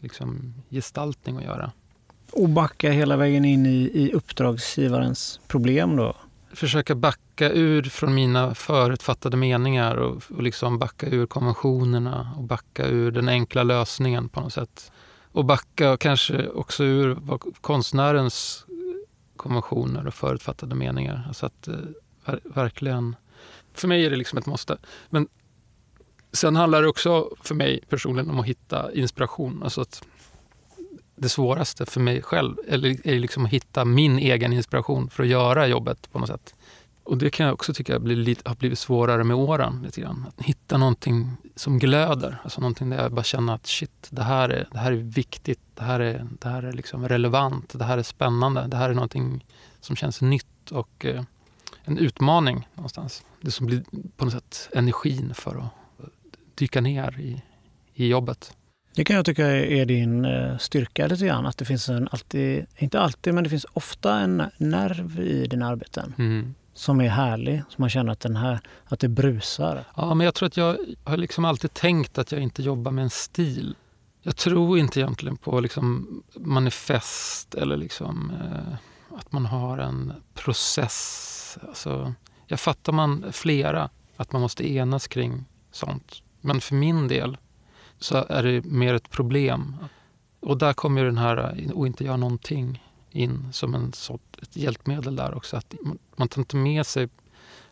[0.00, 1.72] liksom, gestaltning att göra.
[2.32, 6.16] Och backa hela vägen in i, i uppdragsgivarens problem då?
[6.52, 12.86] Försöka backa ur från mina förutfattade meningar och, och liksom backa ur konventionerna och backa
[12.86, 14.92] ur den enkla lösningen på något sätt.
[15.32, 17.18] Och backa kanske också ur
[17.60, 18.66] konstnärens
[19.36, 21.24] konventioner och förutfattade meningar.
[21.28, 21.74] Alltså att eh,
[22.24, 23.16] ver verkligen...
[23.74, 24.78] För mig är det liksom ett måste.
[25.08, 25.28] Men
[26.32, 29.62] sen handlar det också för mig personligen om att hitta inspiration.
[29.62, 30.02] Alltså att
[31.20, 35.66] det svåraste för mig själv är liksom att hitta min egen inspiration för att göra
[35.66, 36.54] jobbet på något sätt.
[37.04, 39.82] Och det kan jag också tycka har blivit svårare med åren.
[39.84, 40.26] Lite grann.
[40.28, 42.38] Att hitta någonting som glöder.
[42.44, 45.60] Alltså någonting där jag bara känner att shit, det här är, det här är viktigt.
[45.74, 47.78] Det här är, det här är liksom relevant.
[47.78, 48.66] Det här är spännande.
[48.66, 49.46] Det här är någonting
[49.80, 51.22] som känns nytt och eh,
[51.84, 53.24] en utmaning någonstans.
[53.40, 53.84] Det som blir
[54.16, 55.70] på något sätt energin för att
[56.54, 57.42] dyka ner i,
[57.94, 58.56] i jobbet.
[59.00, 61.46] Det kan jag tycka är din eh, styrka lite grann.
[61.46, 65.68] Att det finns en alltid, inte alltid, men det finns ofta en nerv i dina
[65.68, 66.14] arbeten.
[66.18, 66.54] Mm.
[66.74, 69.84] Som är härlig, som man känner att, den här, att det brusar.
[69.96, 73.02] Ja, men jag tror att jag har liksom alltid tänkt att jag inte jobbar med
[73.02, 73.76] en stil.
[74.22, 78.74] Jag tror inte egentligen på liksom manifest eller liksom, eh,
[79.18, 81.58] att man har en process.
[81.68, 82.14] Alltså,
[82.46, 86.22] jag fattar man flera, att man måste enas kring sånt.
[86.40, 87.36] Men för min del
[88.00, 89.76] så är det mer ett problem.
[90.40, 94.56] Och där kommer den här eh, att inte göra någonting in som en sort, ett
[94.56, 95.56] hjälpmedel där också.
[95.56, 95.74] Att
[96.16, 97.08] man tar inte med sig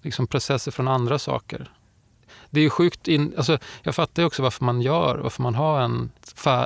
[0.02, 1.70] liksom processer från andra saker
[2.50, 3.08] Det är sjukt.
[3.08, 6.10] In, alltså, jag fattar ju också varför man gör, varför man har en,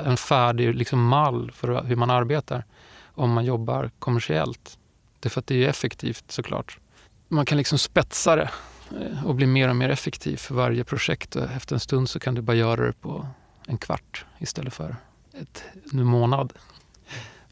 [0.05, 2.65] en färdig liksom, mall för hur man arbetar
[3.15, 4.77] om man jobbar kommersiellt.
[5.19, 6.79] Det är för att det är effektivt såklart.
[7.27, 8.49] Man kan liksom spetsa det
[9.01, 11.35] eh, och bli mer och mer effektiv för varje projekt.
[11.35, 13.27] Efter en stund så kan du bara göra det på
[13.67, 14.95] en kvart istället för
[15.41, 16.53] ett, en månad.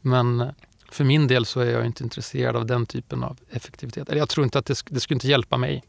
[0.00, 0.52] Men
[0.90, 4.08] för min del så är jag inte intresserad av den typen av effektivitet.
[4.12, 5.84] Jag tror inte att det, det skulle inte hjälpa mig.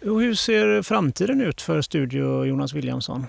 [0.00, 3.26] Och hur ser framtiden ut för Studio Jonas Williamson?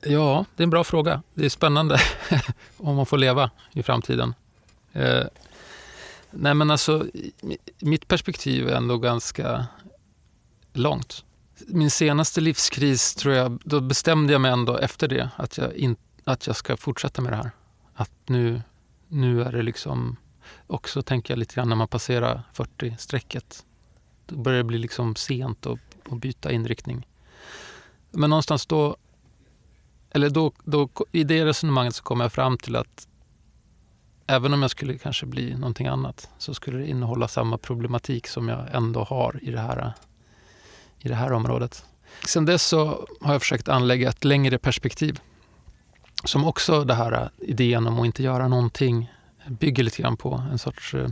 [0.00, 1.22] Ja, det är en bra fråga.
[1.34, 1.98] Det är spännande
[2.76, 4.34] om man får leva i framtiden.
[4.92, 5.24] Eh,
[6.30, 7.06] nej men alltså,
[7.78, 9.66] mitt perspektiv är ändå ganska
[10.72, 11.24] långt.
[11.66, 15.96] Min senaste livskris, tror jag, då bestämde jag mig ändå efter det att jag, in,
[16.24, 17.50] att jag ska fortsätta med det här.
[17.94, 18.62] Att nu,
[19.08, 20.16] nu är det liksom,
[20.66, 23.64] också tänker jag lite grann när man passerar 40-strecket.
[24.26, 25.78] Då börjar det bli liksom sent att,
[26.10, 27.06] att byta inriktning.
[28.10, 28.96] Men någonstans då,
[30.10, 33.08] eller då, då, i det resonemanget så kom jag fram till att
[34.26, 38.48] även om jag skulle kanske bli någonting annat så skulle det innehålla samma problematik som
[38.48, 39.92] jag ändå har i det här,
[41.02, 41.84] i det här området.
[42.26, 45.20] Sen dess så har jag försökt anlägga ett längre perspektiv
[46.24, 49.12] som också det här äh, idén om att inte göra någonting
[49.48, 51.08] bygger lite grann på en sorts äh,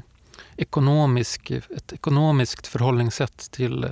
[0.56, 3.90] ekonomisk, ett ekonomiskt förhållningssätt till äh,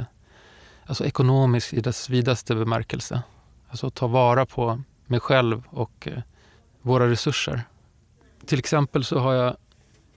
[0.86, 3.22] alltså ekonomisk i dess vidaste bemärkelse.
[3.68, 6.08] Alltså att ta vara på mig själv och
[6.82, 7.64] våra resurser
[8.48, 9.56] till exempel så har jag,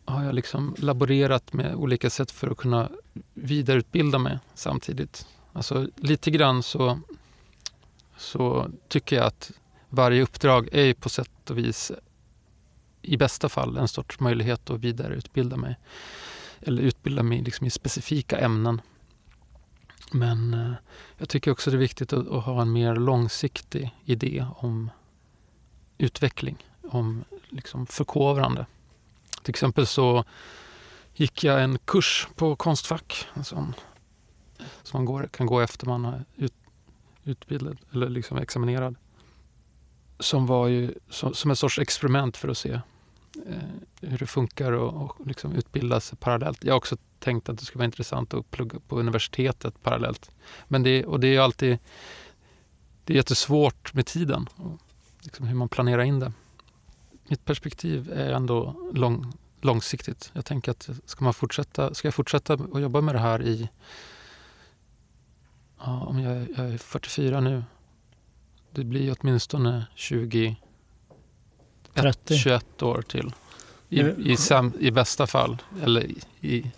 [0.06, 2.90] har jag liksom laborerat med olika sätt för att kunna
[3.34, 5.28] vidareutbilda mig samtidigt.
[5.54, 7.00] Alltså lite grann så,
[8.18, 9.52] så tycker jag att
[9.90, 11.92] varje uppdrag är på sätt och vis
[13.02, 15.78] i bästa fall en sorts möjlighet att vidareutbilda mig.
[16.60, 18.82] Eller utbilda mig liksom i specifika ämnen.
[20.12, 20.74] Men eh,
[21.18, 24.90] jag tycker också det är viktigt att, att, ha en mer långsiktig idé om
[25.98, 28.66] utveckling om liksom förkovrande.
[29.42, 30.24] Till exempel så
[31.14, 33.74] gick jag en kurs på Konstfack som,
[34.84, 36.54] som man går, kan gå efter man är ut,
[37.24, 38.96] utbildad eller liksom examinerad.
[40.20, 42.72] Som var ju som, som en sorts experiment för att se
[43.46, 43.56] eh,
[44.02, 46.64] hur det funkar och, och liksom utbilda sig parallellt.
[46.64, 50.32] Jag har också tänkt att det skulle vara intressant att plugga på universitetet parallellt.
[50.68, 51.78] Men det, och det är alltid
[53.06, 54.80] det är jättesvårt med tiden och
[55.22, 56.32] liksom hur man planerar in det
[57.32, 60.32] mitt perspektiv är ändå lång, långsiktigt.
[60.34, 63.70] Jag tänker att ska, man fortsätta, ska jag fortsätta att jobba med det här i...
[65.86, 67.64] Ja, om jag, jag är 44 nu.
[68.72, 70.56] Det blir åtminstone 20...
[71.94, 72.36] 30.
[72.36, 73.34] 21 år till.
[73.90, 74.02] I,
[74.32, 75.58] i, sam, I, bästa fall.
[75.84, 76.72] Eller i, i,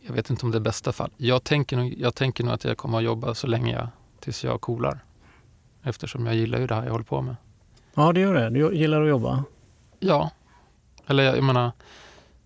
[0.00, 1.10] Jag vet inte om det är bästa fall.
[1.16, 3.88] Jag tänker, nog, jag tänker nog att jag kommer att jobba så länge jag...
[4.20, 5.04] Tills jag coolar.
[5.82, 7.36] Eftersom jag gillar ju det här jag håller på med.
[7.94, 8.50] Ja, det gör det.
[8.50, 9.44] Du gillar att jobba?
[9.98, 10.30] Ja.
[11.06, 11.72] Eller jag, menar,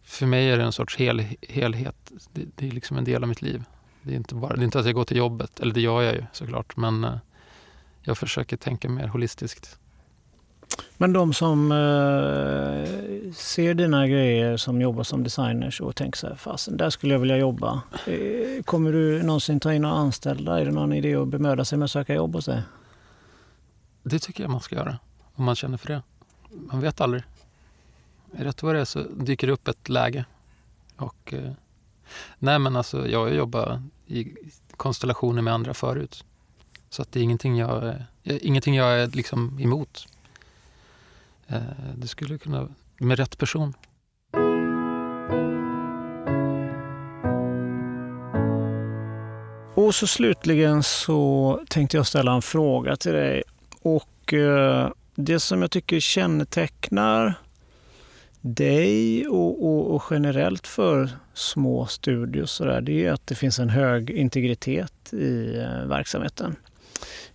[0.02, 2.12] för mig är det en sorts hel, helhet.
[2.32, 3.64] Det, det, är liksom en del av mitt liv.
[4.04, 6.02] Det är, inte bara, det är inte att jag går till jobbet, eller det gör
[6.02, 7.16] jag ju såklart, men eh,
[8.02, 9.78] jag försöker tänka mer holistiskt.
[10.96, 16.34] Men de som eh, ser dina grejer som jobbar som designers och tänker så här,
[16.34, 17.82] fasen där skulle jag vilja jobba.
[18.06, 20.60] Eh, kommer du någonsin ta in några anställda?
[20.60, 22.62] Är det någon idé att bemöda sig med att söka jobb hos dig?
[24.02, 24.98] Det tycker jag man ska göra
[25.34, 26.02] om man känner för det.
[26.50, 27.22] Man vet aldrig.
[28.32, 30.24] Rätt vad det är så dyker det upp ett läge.
[30.96, 31.52] Och, eh,
[32.38, 34.34] nej men alltså, jag har jobbat i
[34.76, 36.24] konstellationer med andra förut.
[36.90, 40.08] Så att det är ingenting jag, eh, ingenting jag är liksom emot.
[41.46, 41.58] Eh,
[41.96, 43.74] det skulle kunna, med rätt person.
[49.74, 53.42] Och så slutligen så tänkte jag ställa en fråga till dig.
[53.82, 57.34] Och eh, det som jag tycker kännetecknar
[58.44, 63.68] dig och, och, och generellt för små studios där, det är att det finns en
[63.68, 66.56] hög integritet i eh, verksamheten.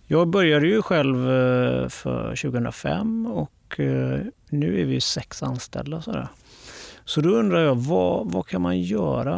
[0.06, 6.02] Jag började ju själv eh, för 2005 och eh, nu är vi sex anställda.
[6.02, 6.28] Så, där.
[7.04, 9.32] så då undrar jag, vad, vad kan man göra?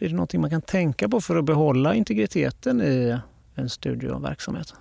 [0.00, 3.18] Är det någonting man kan tänka på för att behålla integriteten i
[3.54, 4.74] en studioverksamhet?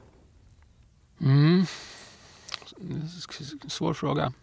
[1.22, 1.66] Mm
[3.68, 4.34] svår fråga.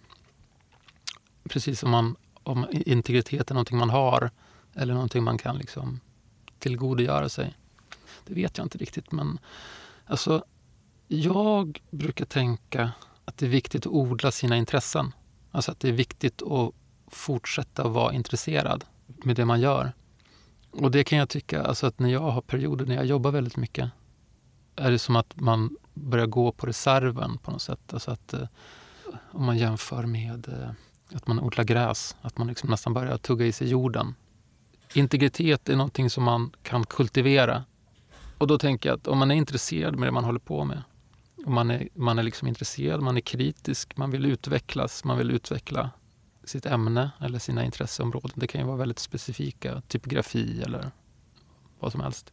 [1.48, 4.30] Precis som man, om integritet är någonting man har
[4.74, 6.00] eller någonting man kan liksom
[6.58, 7.56] tillgodogöra sig.
[8.26, 9.38] Det vet jag inte riktigt, men
[10.06, 10.44] alltså,
[11.08, 12.92] jag brukar tänka
[13.24, 15.14] att det är viktigt att odla sina intressen.
[15.50, 16.74] Alltså att det är viktigt att
[17.06, 19.92] fortsätta vara intresserad med det man gör.
[20.70, 23.56] Och det kan jag tycka, alltså att när jag har perioder när jag jobbar väldigt
[23.56, 23.90] mycket
[24.76, 27.92] är det som att man börjar gå på reserven på något sätt.
[27.92, 28.46] Alltså att, eh,
[29.32, 30.70] om man jämför med eh,
[31.14, 34.14] att man odlar gräs, att man liksom nästan börjar tugga i sig jorden.
[34.94, 37.64] Integritet är någonting som man kan kultivera.
[38.38, 40.82] Och då tänker jag att om man är intresserad med det man håller på med,
[41.46, 45.30] och man är, man är liksom intresserad, man är kritisk, man vill utvecklas, man vill
[45.30, 45.90] utveckla
[46.44, 48.32] sitt ämne eller sina intresseområden.
[48.34, 50.90] Det kan ju vara väldigt specifika, typografi eller
[51.78, 52.32] vad som helst.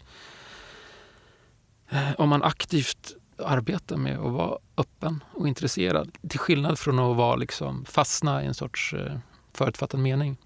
[1.90, 3.16] Eh, om man aktivt
[3.46, 8.46] arbetar med att vara öppen och intresserad, till skillnad från att vara liksom fastna i
[8.46, 9.18] en sorts eh,
[9.54, 10.38] förutfattad mening,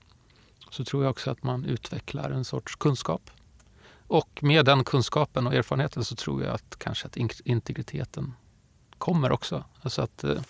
[0.70, 3.22] så tror jag också att man utvecklar en sorts kunskap.
[4.08, 8.34] Och med den kunskapen och erfarenheten så tror jag att kanske att integriteten
[8.98, 9.64] kommer också.
[9.82, 10.42] Alltså att, eh,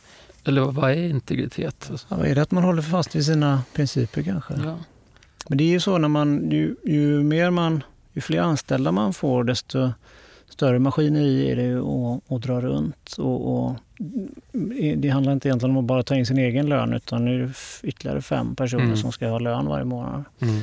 [0.43, 1.91] eller vad är integritet?
[2.09, 4.53] Ja, är det att man håller fast vid sina principer kanske?
[4.53, 4.77] Ja.
[5.47, 7.83] Men det är ju så när man, ju, ju mer man,
[8.13, 9.91] ju fler anställda man får desto
[10.53, 13.15] större maskineri är det att, att dra runt.
[13.17, 13.75] Och, och,
[14.97, 17.51] det handlar inte egentligen om att bara ta in sin egen lön utan det är
[17.83, 18.97] ytterligare fem personer mm.
[18.97, 20.23] som ska ha lön varje månad.
[20.39, 20.61] Mm.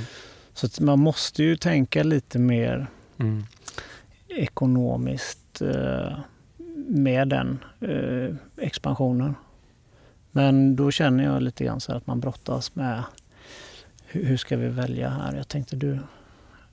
[0.55, 2.87] Så man måste ju tänka lite mer
[3.19, 3.45] mm.
[4.29, 6.19] ekonomiskt eh,
[6.87, 9.35] med den eh, expansionen.
[10.31, 13.03] Men då känner jag lite grann så att man brottas med
[14.07, 15.37] hur, hur ska vi välja här?
[15.37, 15.99] Jag tänkte du,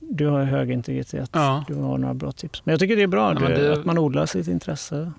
[0.09, 1.29] du har hög integritet.
[1.33, 1.63] Ja.
[1.67, 2.61] Du har några bra tips.
[2.65, 5.11] Men jag tycker det är bra ja, det, att man odlar sitt intresse.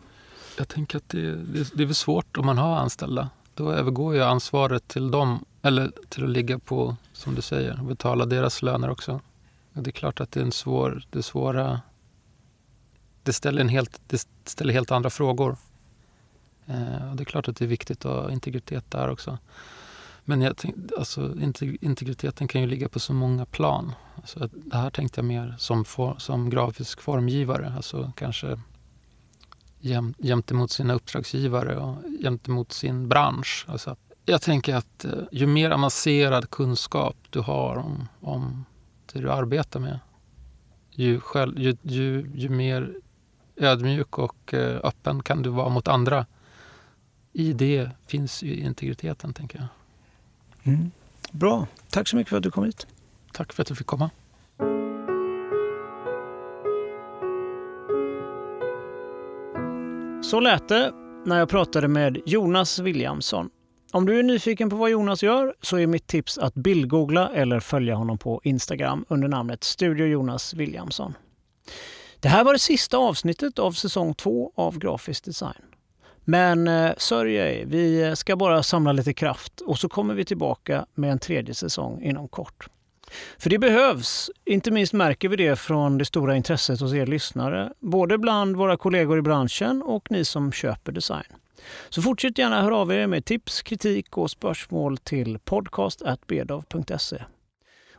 [0.58, 3.28] Jag tänker att det, det, det är väl svårt om man har anställda.
[3.54, 8.26] Då övergår ju ansvaret till dem, eller till att ligga på, som du säger, betala
[8.26, 9.20] deras löner också.
[9.72, 11.80] Och det är klart att det är en svår, det svåra...
[13.22, 15.56] Det ställer, en helt, det ställer helt andra frågor.
[16.66, 19.38] Eh, och det är klart att det är viktigt att ha integritet där också.
[20.28, 21.34] Men jag tänk, alltså,
[21.80, 23.92] integriteten kan ju ligga på så många plan.
[24.14, 27.72] Alltså, det här tänkte jag mer som, for, som grafisk formgivare.
[27.76, 28.60] Alltså kanske
[29.80, 33.64] jäm, jämt sina uppdragsgivare och gentemot sin bransch.
[33.68, 38.64] Alltså, jag tänker att eh, ju mer avancerad kunskap du har om, om
[39.12, 39.98] det du arbetar med,
[40.90, 42.94] ju, själv, ju, ju, ju mer
[43.56, 46.26] ödmjuk och eh, öppen kan du vara mot andra.
[47.32, 49.68] I det finns ju integriteten, tänker jag.
[50.64, 50.90] Mm.
[51.32, 51.66] Bra.
[51.90, 52.86] Tack så mycket för att du kom hit.
[53.32, 54.10] Tack för att du fick komma.
[60.22, 60.92] Så lät det
[61.26, 63.50] när jag pratade med Jonas Williamson.
[63.92, 67.60] Om du är nyfiken på vad Jonas gör så är mitt tips att bildgoogla eller
[67.60, 71.14] följa honom på Instagram under namnet Studio Jonas Williamson.
[72.20, 75.62] Det här var det sista avsnittet av säsong två av Grafisk design.
[76.28, 80.86] Men eh, sörj ej, vi ska bara samla lite kraft och så kommer vi tillbaka
[80.94, 82.68] med en tredje säsong inom kort.
[83.38, 84.30] För det behövs.
[84.44, 87.72] Inte minst märker vi det från det stora intresset hos er lyssnare.
[87.80, 91.32] Både bland våra kollegor i branschen och ni som köper design.
[91.88, 97.24] Så fortsätt gärna höra av er med tips, kritik och spörsmål till podcast.bedov.se.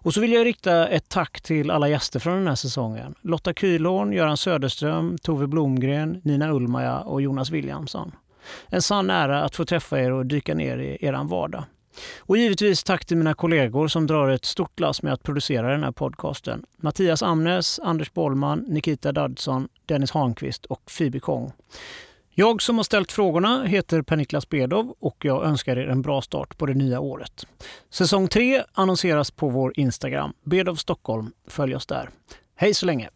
[0.01, 3.15] Och så vill jag rikta ett tack till alla gäster från den här säsongen.
[3.21, 8.11] Lotta Kylorn, Göran Söderström, Tove Blomgren, Nina Ulmaja och Jonas Williamson.
[8.67, 11.63] En sann ära att få träffa er och dyka ner i er vardag.
[12.19, 15.83] Och givetvis tack till mina kollegor som drar ett stort lass med att producera den
[15.83, 16.63] här podcasten.
[16.77, 21.51] Mattias Amnes, Anders Bollman, Nikita Dadson, Dennis Hanqvist och Phoebe Kong.
[22.39, 26.57] Jag som har ställt frågorna heter Per-Niklas Bedov och jag önskar er en bra start
[26.57, 27.45] på det nya året.
[27.89, 31.31] Säsong 3 annonseras på vår Instagram, Bedov Stockholm.
[31.47, 32.09] Följ oss där.
[32.55, 33.09] Hej så länge!